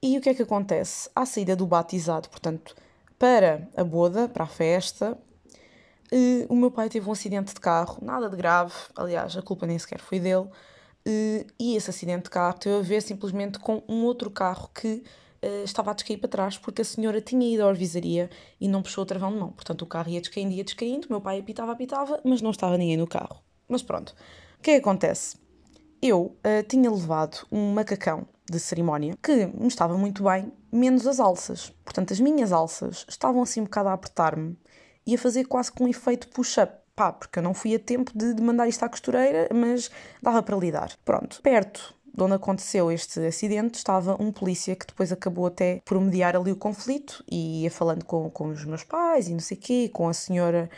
e 0.00 0.16
o 0.16 0.20
que 0.20 0.28
é 0.28 0.34
que 0.34 0.42
acontece? 0.42 1.10
À 1.16 1.26
saída 1.26 1.56
do 1.56 1.66
batizado, 1.66 2.28
portanto, 2.28 2.76
para 3.18 3.68
a 3.76 3.82
boda, 3.82 4.28
para 4.28 4.44
a 4.44 4.46
festa, 4.46 5.18
Uh, 6.12 6.46
o 6.48 6.56
meu 6.56 6.70
pai 6.70 6.88
teve 6.88 7.08
um 7.08 7.12
acidente 7.12 7.54
de 7.54 7.60
carro, 7.60 7.98
nada 8.02 8.28
de 8.28 8.36
grave, 8.36 8.72
aliás, 8.96 9.36
a 9.36 9.42
culpa 9.42 9.66
nem 9.66 9.78
sequer 9.78 10.00
foi 10.00 10.20
dele. 10.20 10.48
Uh, 11.06 11.46
e 11.58 11.76
esse 11.76 11.90
acidente 11.90 12.24
de 12.24 12.30
carro 12.30 12.58
teve 12.58 12.76
a 12.76 12.80
ver 12.80 13.02
simplesmente 13.02 13.58
com 13.58 13.82
um 13.88 14.04
outro 14.04 14.30
carro 14.30 14.70
que 14.74 15.02
uh, 15.42 15.64
estava 15.64 15.90
a 15.90 15.94
descair 15.94 16.18
para 16.18 16.28
trás, 16.28 16.58
porque 16.58 16.82
a 16.82 16.84
senhora 16.84 17.20
tinha 17.20 17.52
ido 17.52 17.62
à 17.62 17.66
orvisaria 17.66 18.30
e 18.60 18.68
não 18.68 18.82
puxou 18.82 19.02
o 19.02 19.06
travão 19.06 19.32
de 19.32 19.38
mão. 19.38 19.50
Portanto, 19.50 19.82
o 19.82 19.86
carro 19.86 20.10
ia 20.10 20.20
descaindo, 20.20 20.52
ia 20.52 20.64
descaindo, 20.64 21.06
o 21.08 21.10
meu 21.12 21.20
pai 21.20 21.40
apitava, 21.40 21.72
apitava, 21.72 22.20
mas 22.24 22.40
não 22.40 22.50
estava 22.50 22.78
ninguém 22.78 22.96
no 22.96 23.06
carro. 23.06 23.42
Mas 23.68 23.82
pronto, 23.82 24.14
o 24.58 24.62
que 24.62 24.70
é 24.70 24.74
que 24.74 24.80
acontece? 24.80 25.36
Eu 26.02 26.36
tinha 26.68 26.90
levado 26.90 27.46
um 27.50 27.72
macacão 27.72 28.26
de 28.50 28.60
cerimónia 28.60 29.16
que 29.22 29.46
me 29.46 29.68
estava 29.68 29.96
muito 29.96 30.22
bem, 30.22 30.52
menos 30.70 31.06
as 31.06 31.18
alças. 31.18 31.72
Portanto, 31.82 32.12
as 32.12 32.20
minhas 32.20 32.52
alças 32.52 33.06
estavam 33.08 33.42
assim 33.42 33.62
um 33.62 33.64
bocado 33.64 33.88
a 33.88 33.94
apertar-me 33.94 34.54
ia 35.06 35.18
fazer 35.18 35.44
quase 35.44 35.70
com 35.72 35.84
um 35.84 35.88
efeito 35.88 36.28
push-up. 36.28 36.72
Pá, 36.94 37.12
porque 37.12 37.40
eu 37.40 37.42
não 37.42 37.52
fui 37.52 37.74
a 37.74 37.78
tempo 37.78 38.12
de, 38.14 38.40
mandar 38.40 38.68
isto 38.68 38.84
à 38.84 38.88
costureira, 38.88 39.48
mas 39.52 39.90
dava 40.22 40.42
para 40.42 40.56
lidar. 40.56 40.92
Pronto, 41.04 41.40
perto 41.42 41.94
de 42.16 42.22
onde 42.22 42.34
aconteceu 42.34 42.92
este 42.92 43.18
acidente 43.26 43.76
estava 43.76 44.16
um 44.22 44.30
polícia 44.30 44.76
que 44.76 44.86
depois 44.86 45.10
acabou 45.10 45.46
até 45.46 45.82
por 45.84 46.00
mediar 46.00 46.36
ali 46.36 46.52
o 46.52 46.56
conflito 46.56 47.24
e 47.28 47.64
ia 47.64 47.70
falando 47.70 48.04
com, 48.04 48.30
com 48.30 48.48
os 48.48 48.64
meus 48.64 48.84
pais 48.84 49.28
e 49.28 49.32
não 49.32 49.40
sei 49.40 49.56
o 49.56 49.60
quê, 49.60 49.90
com 49.92 50.08
a 50.08 50.14
senhora 50.14 50.70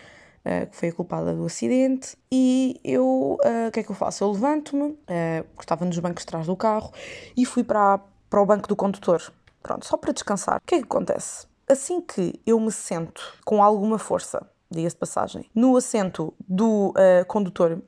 uh, 0.46 0.66
que 0.70 0.76
foi 0.76 0.88
a 0.88 0.92
culpada 0.92 1.34
do 1.34 1.44
acidente. 1.44 2.16
E 2.32 2.80
eu, 2.82 3.38
uh, 3.44 3.68
o 3.68 3.70
que 3.70 3.80
é 3.80 3.82
que 3.82 3.90
eu 3.90 3.94
faço? 3.94 4.24
Eu 4.24 4.32
levanto-me, 4.32 4.92
uh, 4.92 5.46
estava 5.60 5.84
nos 5.84 5.98
bancos 5.98 6.22
de 6.22 6.26
trás 6.26 6.46
do 6.46 6.56
carro, 6.56 6.90
e 7.36 7.44
fui 7.44 7.62
para, 7.62 8.00
para 8.30 8.40
o 8.40 8.46
banco 8.46 8.66
do 8.66 8.74
condutor. 8.74 9.20
Pronto, 9.62 9.84
só 9.84 9.96
para 9.98 10.12
descansar. 10.12 10.56
O 10.56 10.66
que 10.66 10.76
é 10.76 10.78
que 10.78 10.84
acontece? 10.84 11.46
Assim 11.68 12.00
que 12.00 12.40
eu 12.46 12.60
me 12.60 12.70
sento 12.70 13.34
com 13.44 13.60
alguma 13.60 13.98
força, 13.98 14.48
diga-se 14.70 14.94
de 14.94 15.00
passagem, 15.00 15.50
no 15.52 15.76
assento 15.76 16.32
do 16.48 16.90
uh, 16.90 17.26
condutor, 17.26 17.82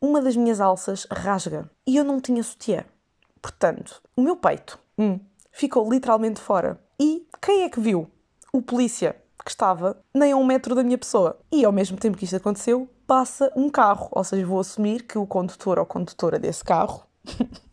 uma 0.00 0.20
das 0.20 0.34
minhas 0.34 0.60
alças 0.60 1.06
rasga 1.10 1.70
e 1.86 1.96
eu 1.96 2.02
não 2.02 2.20
tinha 2.20 2.42
sutiã. 2.42 2.84
Portanto, 3.40 4.02
o 4.16 4.22
meu 4.22 4.34
peito 4.34 4.78
hum, 4.98 5.20
ficou 5.52 5.88
literalmente 5.88 6.40
fora. 6.40 6.80
E 6.98 7.26
quem 7.40 7.62
é 7.62 7.68
que 7.68 7.78
viu? 7.78 8.10
O 8.52 8.60
polícia 8.60 9.14
que 9.44 9.50
estava 9.50 10.02
nem 10.12 10.32
a 10.32 10.36
um 10.36 10.44
metro 10.44 10.74
da 10.74 10.82
minha 10.82 10.98
pessoa. 10.98 11.38
E 11.52 11.64
ao 11.64 11.72
mesmo 11.72 11.96
tempo 11.96 12.18
que 12.18 12.24
isto 12.24 12.36
aconteceu, 12.36 12.88
passa 13.06 13.52
um 13.54 13.70
carro. 13.70 14.08
Ou 14.10 14.24
seja, 14.24 14.44
vou 14.44 14.60
assumir 14.60 15.04
que 15.04 15.16
o 15.16 15.26
condutor 15.26 15.78
ou 15.78 15.86
condutora 15.86 16.38
desse 16.38 16.64
carro 16.64 17.06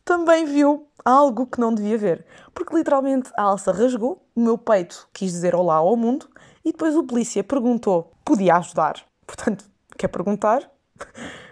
também 0.06 0.46
viu 0.46 0.88
algo 1.04 1.48
que 1.48 1.60
não 1.60 1.74
devia 1.74 1.98
ver. 1.98 2.26
Porque 2.54 2.76
literalmente 2.76 3.30
a 3.38 3.44
alça 3.44 3.72
rasgou, 3.72 4.26
o 4.36 4.42
meu 4.42 4.58
peito 4.58 5.08
quis 5.14 5.32
dizer 5.32 5.56
olá 5.56 5.76
ao 5.76 5.96
mundo 5.96 6.28
e 6.64 6.72
depois 6.72 6.96
o 6.96 7.04
polícia 7.04 7.44
perguntou: 7.44 8.14
podia 8.26 8.56
ajudar? 8.56 9.06
Portanto, 9.26 9.66
quer 9.98 10.08
perguntar? 10.08 10.70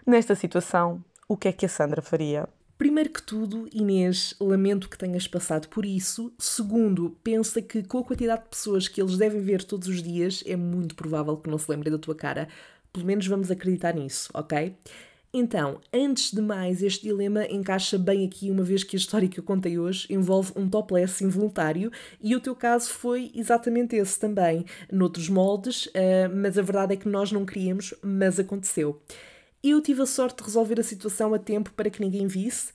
Nesta 0.06 0.36
situação, 0.36 1.04
o 1.28 1.36
que 1.36 1.48
é 1.48 1.52
que 1.52 1.66
a 1.66 1.70
Sandra 1.70 2.02
faria? 2.02 2.48
Primeiro 2.78 3.10
que 3.10 3.24
tudo, 3.24 3.70
Inês, 3.72 4.36
lamento 4.40 4.90
que 4.90 4.98
tenhas 4.98 5.28
passado 5.28 5.70
por 5.70 5.86
isso. 5.86 6.34
Segundo, 6.38 7.18
pensa 7.24 7.62
que 7.62 7.82
com 7.84 8.00
a 8.00 8.04
quantidade 8.04 8.44
de 8.44 8.50
pessoas 8.50 8.90
que 8.90 9.02
eles 9.02 9.18
devem 9.18 9.40
ver 9.42 9.64
todos 9.64 9.88
os 9.88 10.04
dias, 10.04 10.44
é 10.46 10.58
muito 10.58 10.94
provável 10.94 11.38
que 11.38 11.50
não 11.50 11.58
se 11.58 11.72
lembrem 11.72 11.92
da 11.92 11.98
tua 11.98 12.14
cara. 12.14 12.50
Pelo 12.92 13.06
menos 13.06 13.26
vamos 13.28 13.50
acreditar 13.50 13.94
nisso, 13.94 14.30
ok? 14.34 14.76
Então, 15.38 15.82
antes 15.94 16.32
de 16.32 16.40
mais, 16.40 16.82
este 16.82 17.08
dilema 17.08 17.46
encaixa 17.48 17.98
bem 17.98 18.26
aqui, 18.26 18.50
uma 18.50 18.64
vez 18.64 18.86
que 18.86 18.96
a 18.96 18.98
história 18.98 19.28
que 19.28 19.38
eu 19.38 19.44
contei 19.44 19.78
hoje 19.78 20.08
envolve 20.10 20.54
um 20.56 20.70
topless 20.70 21.22
involuntário 21.22 21.92
e 22.22 22.34
o 22.34 22.40
teu 22.40 22.56
caso 22.56 22.90
foi 22.92 23.34
exatamente 23.36 23.98
esse 23.98 24.18
também, 24.18 24.64
noutros 24.90 25.28
moldes, 25.28 25.88
uh, 25.88 26.34
mas 26.34 26.58
a 26.58 26.62
verdade 26.62 26.94
é 26.94 26.96
que 26.96 27.10
nós 27.10 27.34
não 27.34 27.46
queríamos, 27.46 27.94
mas 28.02 28.40
aconteceu. 28.40 29.02
Eu 29.62 29.82
tive 29.82 30.04
a 30.04 30.06
sorte 30.06 30.38
de 30.38 30.44
resolver 30.46 30.80
a 30.80 30.84
situação 30.84 31.34
a 31.34 31.38
tempo 31.38 31.74
para 31.74 31.90
que 31.90 32.00
ninguém 32.00 32.28
visse, 32.28 32.72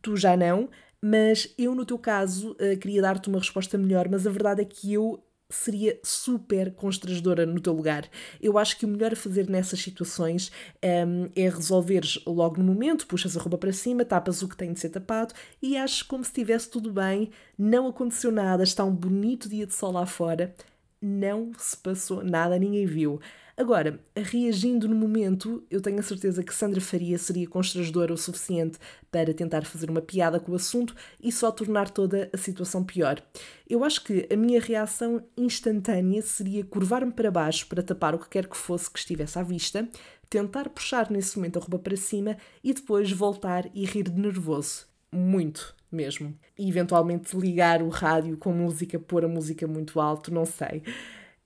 tu 0.00 0.16
já 0.16 0.34
não, 0.34 0.70
mas 1.02 1.52
eu, 1.58 1.74
no 1.74 1.84
teu 1.84 1.98
caso, 1.98 2.52
uh, 2.52 2.78
queria 2.80 3.02
dar-te 3.02 3.28
uma 3.28 3.38
resposta 3.38 3.76
melhor, 3.76 4.08
mas 4.08 4.26
a 4.26 4.30
verdade 4.30 4.62
é 4.62 4.64
que 4.64 4.94
eu 4.94 5.22
seria 5.50 5.98
super 6.02 6.72
constrangedora 6.72 7.46
no 7.46 7.60
teu 7.60 7.72
lugar. 7.72 8.08
Eu 8.40 8.58
acho 8.58 8.78
que 8.78 8.84
o 8.84 8.88
melhor 8.88 9.12
a 9.12 9.16
fazer 9.16 9.48
nessas 9.48 9.80
situações 9.80 10.52
um, 10.84 11.30
é 11.34 11.48
resolveres 11.48 12.20
logo 12.26 12.58
no 12.58 12.64
momento, 12.64 13.06
puxas 13.06 13.36
a 13.36 13.40
roupa 13.40 13.56
para 13.56 13.72
cima, 13.72 14.04
tapas 14.04 14.42
o 14.42 14.48
que 14.48 14.56
tem 14.56 14.72
de 14.72 14.80
ser 14.80 14.90
tapado 14.90 15.32
e 15.62 15.76
achas 15.76 16.02
como 16.02 16.22
se 16.22 16.30
estivesse 16.30 16.68
tudo 16.68 16.92
bem, 16.92 17.30
não 17.56 17.86
aconteceu 17.86 18.30
nada, 18.30 18.62
está 18.62 18.84
um 18.84 18.94
bonito 18.94 19.48
dia 19.48 19.66
de 19.66 19.74
sol 19.74 19.92
lá 19.92 20.04
fora, 20.04 20.54
não 21.00 21.52
se 21.56 21.76
passou 21.76 22.22
nada, 22.22 22.58
ninguém 22.58 22.84
viu. 22.84 23.20
Agora, 23.58 23.98
reagindo 24.14 24.86
no 24.86 24.94
momento, 24.94 25.66
eu 25.68 25.80
tenho 25.80 25.98
a 25.98 26.02
certeza 26.02 26.44
que 26.44 26.54
Sandra 26.54 26.80
Faria 26.80 27.18
seria 27.18 27.44
constrangedora 27.48 28.14
o 28.14 28.16
suficiente 28.16 28.78
para 29.10 29.34
tentar 29.34 29.64
fazer 29.64 29.90
uma 29.90 30.00
piada 30.00 30.38
com 30.38 30.52
o 30.52 30.54
assunto 30.54 30.94
e 31.20 31.32
só 31.32 31.50
tornar 31.50 31.90
toda 31.90 32.30
a 32.32 32.36
situação 32.36 32.84
pior. 32.84 33.20
Eu 33.68 33.82
acho 33.82 34.04
que 34.04 34.28
a 34.32 34.36
minha 34.36 34.60
reação 34.60 35.24
instantânea 35.36 36.22
seria 36.22 36.64
curvar-me 36.64 37.10
para 37.10 37.32
baixo 37.32 37.66
para 37.66 37.82
tapar 37.82 38.14
o 38.14 38.20
que 38.20 38.28
quer 38.28 38.46
que 38.46 38.56
fosse 38.56 38.88
que 38.88 39.00
estivesse 39.00 39.36
à 39.36 39.42
vista, 39.42 39.88
tentar 40.30 40.68
puxar 40.68 41.10
nesse 41.10 41.36
momento 41.36 41.58
a 41.58 41.60
roupa 41.60 41.80
para 41.80 41.96
cima 41.96 42.36
e 42.62 42.72
depois 42.72 43.10
voltar 43.10 43.68
e 43.74 43.84
rir 43.84 44.04
de 44.04 44.20
nervoso. 44.20 44.86
muito 45.10 45.74
mesmo. 45.90 46.32
E 46.56 46.68
eventualmente 46.68 47.36
ligar 47.36 47.82
o 47.82 47.88
rádio 47.88 48.36
com 48.36 48.52
música, 48.52 48.98
pôr 48.98 49.24
a 49.24 49.28
música 49.28 49.66
muito 49.66 50.00
alto, 50.00 50.32
não 50.32 50.44
sei. 50.44 50.82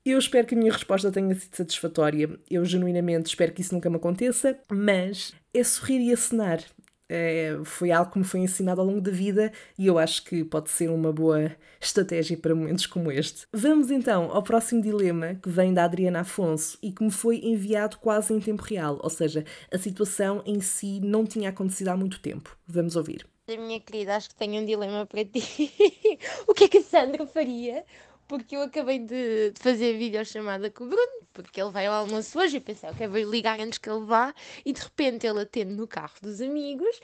Eu 0.05 0.19
espero 0.19 0.45
que 0.45 0.53
a 0.53 0.57
minha 0.57 0.71
resposta 0.71 1.09
tenha 1.09 1.33
sido 1.33 1.55
satisfatória. 1.55 2.37
Eu 2.49 2.65
genuinamente 2.65 3.27
espero 3.27 3.53
que 3.53 3.61
isso 3.61 3.73
nunca 3.73 3.89
me 3.89 3.95
aconteça, 3.95 4.59
mas 4.69 5.33
é 5.53 5.63
sorrir 5.63 6.01
e 6.01 6.11
acenar. 6.11 6.61
É, 7.07 7.57
foi 7.63 7.91
algo 7.91 8.11
que 8.11 8.17
me 8.17 8.25
foi 8.25 8.41
ensinado 8.41 8.81
ao 8.81 8.87
longo 8.87 8.99
da 8.99 9.11
vida 9.11 9.51
e 9.77 9.87
eu 9.87 9.97
acho 9.97 10.23
que 10.25 10.43
pode 10.43 10.69
ser 10.71 10.89
uma 10.89 11.11
boa 11.13 11.55
estratégia 11.79 12.35
para 12.37 12.53
momentos 12.53 12.85
como 12.85 13.11
este. 13.11 13.45
Vamos 13.53 13.91
então 13.91 14.29
ao 14.31 14.43
próximo 14.43 14.81
dilema 14.81 15.35
que 15.35 15.49
vem 15.49 15.73
da 15.73 15.85
Adriana 15.85 16.21
Afonso 16.21 16.77
e 16.81 16.91
que 16.91 17.03
me 17.03 17.11
foi 17.11 17.37
enviado 17.37 17.97
quase 17.97 18.33
em 18.33 18.39
tempo 18.39 18.63
real, 18.63 18.99
ou 19.01 19.09
seja, 19.09 19.45
a 19.71 19.77
situação 19.77 20.41
em 20.45 20.59
si 20.59 20.99
não 21.01 21.25
tinha 21.25 21.49
acontecido 21.49 21.89
há 21.89 21.95
muito 21.95 22.19
tempo. 22.19 22.57
Vamos 22.67 22.95
ouvir. 22.95 23.25
Minha 23.47 23.79
querida, 23.79 24.15
acho 24.15 24.29
que 24.29 24.35
tenho 24.35 24.61
um 24.61 24.65
dilema 24.65 25.05
para 25.05 25.23
ti. 25.23 25.71
o 26.47 26.53
que 26.53 26.63
é 26.63 26.67
que 26.67 26.77
a 26.77 26.81
Sandra 26.81 27.27
faria? 27.27 27.85
Porque 28.33 28.55
eu 28.55 28.63
acabei 28.63 28.97
de, 28.97 29.51
de 29.51 29.59
fazer 29.61 29.95
videochamada 29.95 30.71
com 30.71 30.85
o 30.85 30.87
Bruno, 30.87 31.27
porque 31.31 31.61
ele 31.61 31.69
vai 31.69 31.85
ao 31.85 31.93
almoço 31.93 32.39
hoje 32.39 32.57
e 32.57 32.59
pensei, 32.59 32.89
ok, 32.89 33.07
vou 33.07 33.21
ligar 33.29 33.59
antes 33.59 33.77
que 33.77 33.87
ele 33.87 34.03
vá, 34.05 34.33
e 34.65 34.73
de 34.73 34.81
repente 34.81 35.27
ele 35.27 35.41
atende 35.41 35.75
no 35.75 35.87
carro 35.87 36.15
dos 36.19 36.41
amigos 36.41 36.99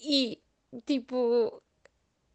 e 0.00 0.40
tipo 0.84 1.62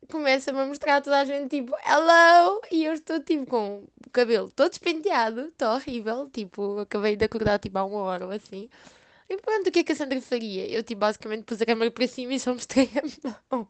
começa-me 0.10 0.60
a 0.62 0.66
mostrar 0.66 0.96
a 0.96 1.02
toda 1.02 1.20
a 1.20 1.26
gente 1.26 1.50
tipo 1.58 1.76
hello 1.86 2.62
e 2.72 2.86
eu 2.86 2.94
estou 2.94 3.20
tipo 3.20 3.48
com 3.48 3.84
o 4.08 4.10
cabelo 4.12 4.50
todo 4.50 4.70
despenteado, 4.70 5.48
estou 5.48 5.74
horrível, 5.74 6.30
tipo 6.30 6.80
acabei 6.80 7.18
de 7.18 7.26
acordar 7.26 7.60
tipo 7.60 7.78
há 7.78 7.84
uma 7.84 8.00
hora 8.00 8.28
ou 8.28 8.32
assim 8.32 8.70
e 9.30 9.36
pronto, 9.42 9.68
o 9.68 9.72
que 9.74 9.80
é 9.80 9.84
que 9.84 9.92
a 9.92 9.96
Sandra 9.96 10.22
faria? 10.22 10.68
Eu, 10.70 10.84
tipo, 10.84 11.00
basicamente 11.02 11.44
pus 11.44 11.62
a 11.62 11.66
câmera 11.66 11.92
para 11.92 12.08
cima 12.08 12.34
e 12.34 12.40
só 12.40 12.54
mostrei 12.54 12.90
a 12.96 13.36
mão. 13.52 13.68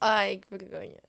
Ai, 0.00 0.38
que 0.38 0.48
vergonha. 0.50 1.07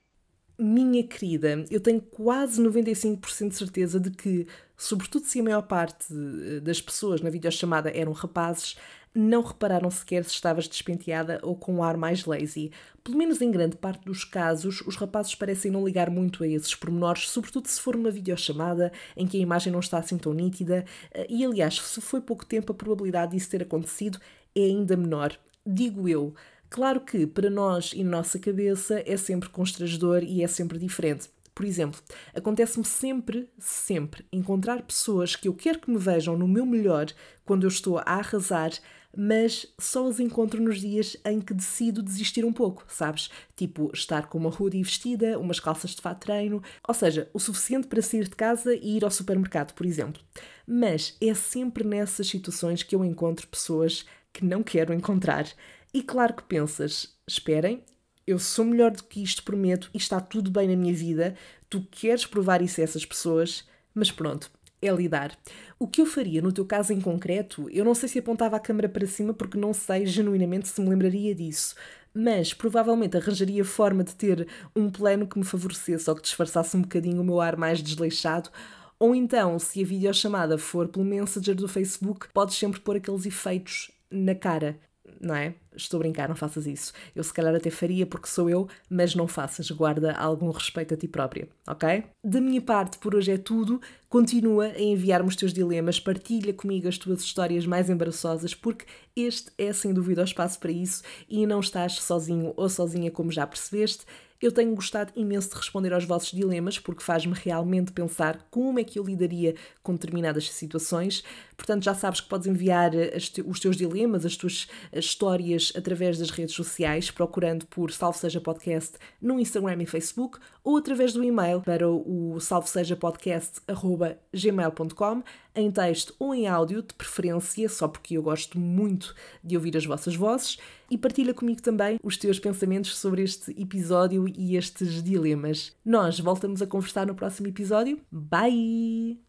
Minha 0.62 1.04
querida, 1.04 1.64
eu 1.72 1.80
tenho 1.80 2.02
quase 2.02 2.62
95% 2.62 3.48
de 3.48 3.56
certeza 3.56 3.98
de 3.98 4.12
que, 4.12 4.46
sobretudo 4.76 5.26
se 5.26 5.40
a 5.40 5.44
maior 5.44 5.62
parte 5.62 6.14
das 6.62 6.82
pessoas 6.82 7.22
na 7.22 7.30
videochamada 7.30 7.90
eram 7.96 8.12
rapazes, 8.12 8.76
não 9.16 9.42
repararam 9.42 9.90
sequer 9.90 10.26
se 10.26 10.32
estavas 10.32 10.68
despenteada 10.68 11.40
ou 11.44 11.56
com 11.56 11.76
um 11.76 11.84
ar 11.84 11.96
mais 11.96 12.26
lazy. 12.26 12.72
Pelo 13.02 13.18
menos 13.18 13.42
em 13.42 13.50
grande 13.50 13.78
parte 13.78 14.04
dos 14.04 14.26
casos, 14.26 14.82
os 14.82 14.98
rapazes 14.98 15.34
parecem 15.34 15.72
não 15.72 15.86
ligar 15.86 16.10
muito 16.10 16.44
a 16.44 16.48
esses 16.48 16.76
pormenores, 16.76 17.30
sobretudo 17.30 17.68
se 17.68 17.80
for 17.80 17.96
uma 17.96 18.12
videochamada 18.12 18.92
em 19.16 19.26
que 19.26 19.38
a 19.38 19.42
imagem 19.42 19.72
não 19.72 19.80
está 19.80 19.98
assim 19.98 20.18
tão 20.18 20.34
nítida. 20.34 20.84
Eh, 21.14 21.28
e 21.30 21.46
aliás, 21.46 21.80
se 21.82 22.02
foi 22.02 22.20
pouco 22.20 22.46
tempo, 22.46 22.74
a 22.74 22.76
probabilidade 22.76 23.32
disso 23.32 23.50
ter 23.50 23.64
acontecido 23.64 24.20
é 24.54 24.62
ainda 24.62 24.98
menor. 24.98 25.40
Digo 25.66 26.08
eu. 26.10 26.34
Claro 26.70 27.02
que 27.02 27.26
para 27.26 27.50
nós 27.50 27.92
e 27.94 28.04
na 28.04 28.18
nossa 28.18 28.38
cabeça 28.38 29.04
é 29.06 29.18
sempre 29.18 29.50
constrangedor 29.50 30.24
e 30.24 30.44
é 30.44 30.48
sempre 30.48 30.78
diferente. 30.78 31.30
Por 31.56 31.66
exemplo, 31.66 32.00
acontece-me 32.34 32.86
sempre, 32.86 33.50
sempre 33.58 34.26
encontrar 34.32 34.82
pessoas 34.84 35.36
que 35.36 35.48
eu 35.48 35.54
quero 35.54 35.80
que 35.80 35.92
me 35.92 35.98
vejam 35.98 36.38
no 36.38 36.48
meu 36.48 36.66
melhor 36.66 37.08
quando 37.44 37.64
eu 37.64 37.68
estou 37.68 37.98
a 37.98 38.04
arrasar, 38.04 38.72
mas 39.18 39.66
só 39.78 40.08
as 40.08 40.20
encontro 40.20 40.62
nos 40.62 40.80
dias 40.80 41.18
em 41.26 41.42
que 41.42 41.54
decido 41.54 42.04
desistir 42.04 42.46
um 42.46 42.54
pouco, 42.54 42.86
sabes? 42.88 43.30
Tipo, 43.58 43.92
estar 43.94 44.28
com 44.28 44.38
uma 44.38 44.56
hoodie 44.58 44.84
vestida, 44.84 45.38
umas 45.38 45.60
calças 45.60 45.92
de 45.92 46.02
fato 46.02 46.22
treino, 46.22 46.64
ou 46.88 46.94
seja, 46.94 47.30
o 47.34 47.40
suficiente 47.40 47.88
para 47.88 48.02
sair 48.02 48.26
de 48.26 48.36
casa 48.36 48.74
e 48.74 48.96
ir 48.96 49.04
ao 49.04 49.12
supermercado, 49.12 49.74
por 49.74 49.86
exemplo. 49.86 50.22
Mas 50.66 51.18
é 51.20 51.34
sempre 51.34 51.84
nessas 51.84 52.28
situações 52.28 52.84
que 52.84 52.96
eu 52.96 53.04
encontro 53.04 53.48
pessoas 53.48 54.06
que 54.32 54.46
não 54.46 54.64
quero 54.64 54.94
encontrar. 54.94 55.46
E 55.92 56.04
claro 56.04 56.36
que 56.36 56.44
pensas, 56.44 57.16
esperem, 57.28 57.84
eu 58.28 58.38
sou 58.38 58.64
melhor 58.64 58.92
do 58.92 59.04
que 59.04 59.24
isto, 59.24 59.44
prometo, 59.44 59.90
e 59.92 59.98
está 59.98 60.20
tudo 60.20 60.52
bem 60.52 60.68
na 60.68 60.76
minha 60.76 60.94
vida, 60.94 61.36
tu 61.68 61.82
queres 61.90 62.28
provar 62.28 62.62
isso 62.62 62.80
a 62.80 62.84
essas 62.84 63.04
pessoas, 63.04 63.68
mas 63.92 64.12
pronto, 64.12 64.52
é 64.80 64.92
lidar. 64.92 65.36
O 65.80 65.88
que 65.88 66.00
eu 66.00 66.06
faria 66.06 66.44
no 66.44 66.52
teu 66.52 66.64
caso 66.64 66.94
em 66.94 67.02
concreto, 67.02 67.68
eu 67.72 67.84
não 67.84 67.96
sei 67.96 68.08
se 68.08 68.20
apontava 68.20 68.56
a 68.56 68.60
câmera 68.60 68.88
para 68.88 69.08
cima 69.08 69.34
porque 69.34 69.58
não 69.58 69.74
sei 69.74 70.06
genuinamente 70.06 70.68
se 70.68 70.80
me 70.80 70.90
lembraria 70.90 71.34
disso, 71.34 71.74
mas 72.14 72.54
provavelmente 72.54 73.18
arranjaria 73.18 73.66
forma 73.66 74.04
de 74.04 74.14
ter 74.14 74.48
um 74.76 74.92
plano 74.92 75.28
que 75.28 75.40
me 75.40 75.46
favorecesse 75.46 76.08
ou 76.08 76.16
que 76.16 76.22
disfarçasse 76.22 76.78
um 76.78 76.84
bocadinho 76.84 77.22
o 77.22 77.26
meu 77.26 77.42
ar 77.42 77.58
mais 77.58 77.82
desleixado. 77.82 78.52
Ou 79.00 79.16
então, 79.16 79.58
se 79.58 79.82
a 79.82 79.86
videochamada 79.86 80.56
for 80.56 80.88
pelo 80.88 81.04
Messenger 81.04 81.56
do 81.56 81.68
Facebook, 81.68 82.28
podes 82.32 82.56
sempre 82.56 82.80
pôr 82.80 82.98
aqueles 82.98 83.26
efeitos 83.26 83.90
na 84.12 84.36
cara 84.36 84.80
não 85.20 85.36
é? 85.36 85.54
Estou 85.76 85.98
a 85.98 86.02
brincar, 86.02 86.28
não 86.28 86.36
faças 86.36 86.66
isso. 86.66 86.94
Eu 87.16 87.24
se 87.24 87.34
calhar 87.34 87.54
até 87.54 87.70
faria 87.70 88.06
porque 88.06 88.28
sou 88.28 88.50
eu, 88.50 88.68
mas 88.90 89.16
não 89.16 89.28
faças, 89.28 89.70
guarda 89.72 90.14
algum 90.14 90.50
respeito 90.52 90.94
a 90.94 90.98
ti 90.98 91.08
própria, 91.08 91.48
ok? 91.68 92.04
Da 92.24 92.42
minha 92.42 92.62
parte, 92.62 92.98
por 92.98 93.16
hoje 93.16 93.32
é 93.32 93.38
tudo. 93.38 93.82
Continua 94.08 94.66
a 94.66 94.82
enviar-me 94.82 95.30
os 95.30 95.36
teus 95.36 95.54
dilemas, 95.54 96.00
partilha 96.00 96.54
comigo 96.54 96.88
as 96.88 96.98
tuas 96.98 97.22
histórias 97.22 97.66
mais 97.66 97.90
embaraçosas, 97.90 98.54
porque 98.56 98.86
este 99.16 99.52
é 99.58 99.72
sem 99.72 99.94
dúvida 99.94 100.22
o 100.22 100.26
espaço 100.26 100.60
para 100.60 100.72
isso 100.72 101.04
e 101.30 101.46
não 101.46 101.60
estás 101.60 101.94
sozinho 102.02 102.54
ou 102.58 102.68
sozinha, 102.68 103.12
como 103.12 103.32
já 103.32 103.46
percebeste. 103.46 104.06
Eu 104.42 104.54
tenho 104.54 104.74
gostado 104.74 105.12
imenso 105.18 105.50
de 105.50 105.56
responder 105.58 105.94
aos 105.94 106.06
vossos 106.06 106.32
dilemas 106.32 106.80
porque 106.80 107.04
faz-me 107.04 107.34
realmente 107.34 107.92
pensar 107.92 108.48
como 108.50 108.80
é 108.80 108.86
que 108.86 108.98
eu 108.98 109.04
lidaria 109.04 109.54
com 109.84 109.92
determinadas 109.92 110.50
situações. 110.50 111.26
Portanto, 111.60 111.84
já 111.84 111.94
sabes 111.94 112.22
que 112.22 112.30
podes 112.30 112.48
enviar 112.48 112.96
eh, 112.96 113.18
os 113.46 113.60
teus 113.60 113.76
dilemas, 113.76 114.26
as 114.26 114.38
tuas 114.38 114.70
eh, 114.94 115.00
histórias 115.00 115.74
através 115.76 116.18
das 116.18 116.30
redes 116.30 116.56
sociais, 116.56 117.12
procurando 117.12 117.68
por 117.68 117.92
Salve 117.92 118.18
Seja 118.18 118.40
Podcast 118.40 118.94
no 119.22 119.38
Instagram 119.38 119.84
e 119.84 119.86
Facebook 119.86 120.40
ou 120.64 120.78
através 120.78 121.12
do 121.12 121.22
e-mail 121.22 121.60
para 121.60 121.90
o 121.90 122.40
salvesejapodcast.gmail.com 122.40 125.24
em 125.54 125.70
texto 125.70 126.16
ou 126.18 126.34
em 126.34 126.48
áudio, 126.48 126.82
de 126.82 126.94
preferência, 126.94 127.68
só 127.68 127.90
porque 127.90 128.16
eu 128.16 128.24
gosto 128.24 128.58
muito 128.58 129.14
de 129.44 129.58
ouvir 129.58 129.76
as 129.76 129.86
vossas 129.86 130.16
vozes, 130.16 130.58
e 130.90 130.98
partilha 130.98 131.34
comigo 131.34 131.62
também 131.62 132.00
os 132.02 132.16
teus 132.16 132.40
pensamentos 132.40 132.98
sobre 132.98 133.24
este 133.24 133.52
episódio 133.62 134.30
e 134.30 134.56
estes 134.56 135.04
dilemas. 135.04 135.76
Nós 135.84 136.22
voltamos 136.22 136.62
a 136.62 136.68
conversar 136.68 137.06
no 137.06 137.16
próximo 137.16 137.48
episódio. 137.48 138.00
Bye! 138.10 139.20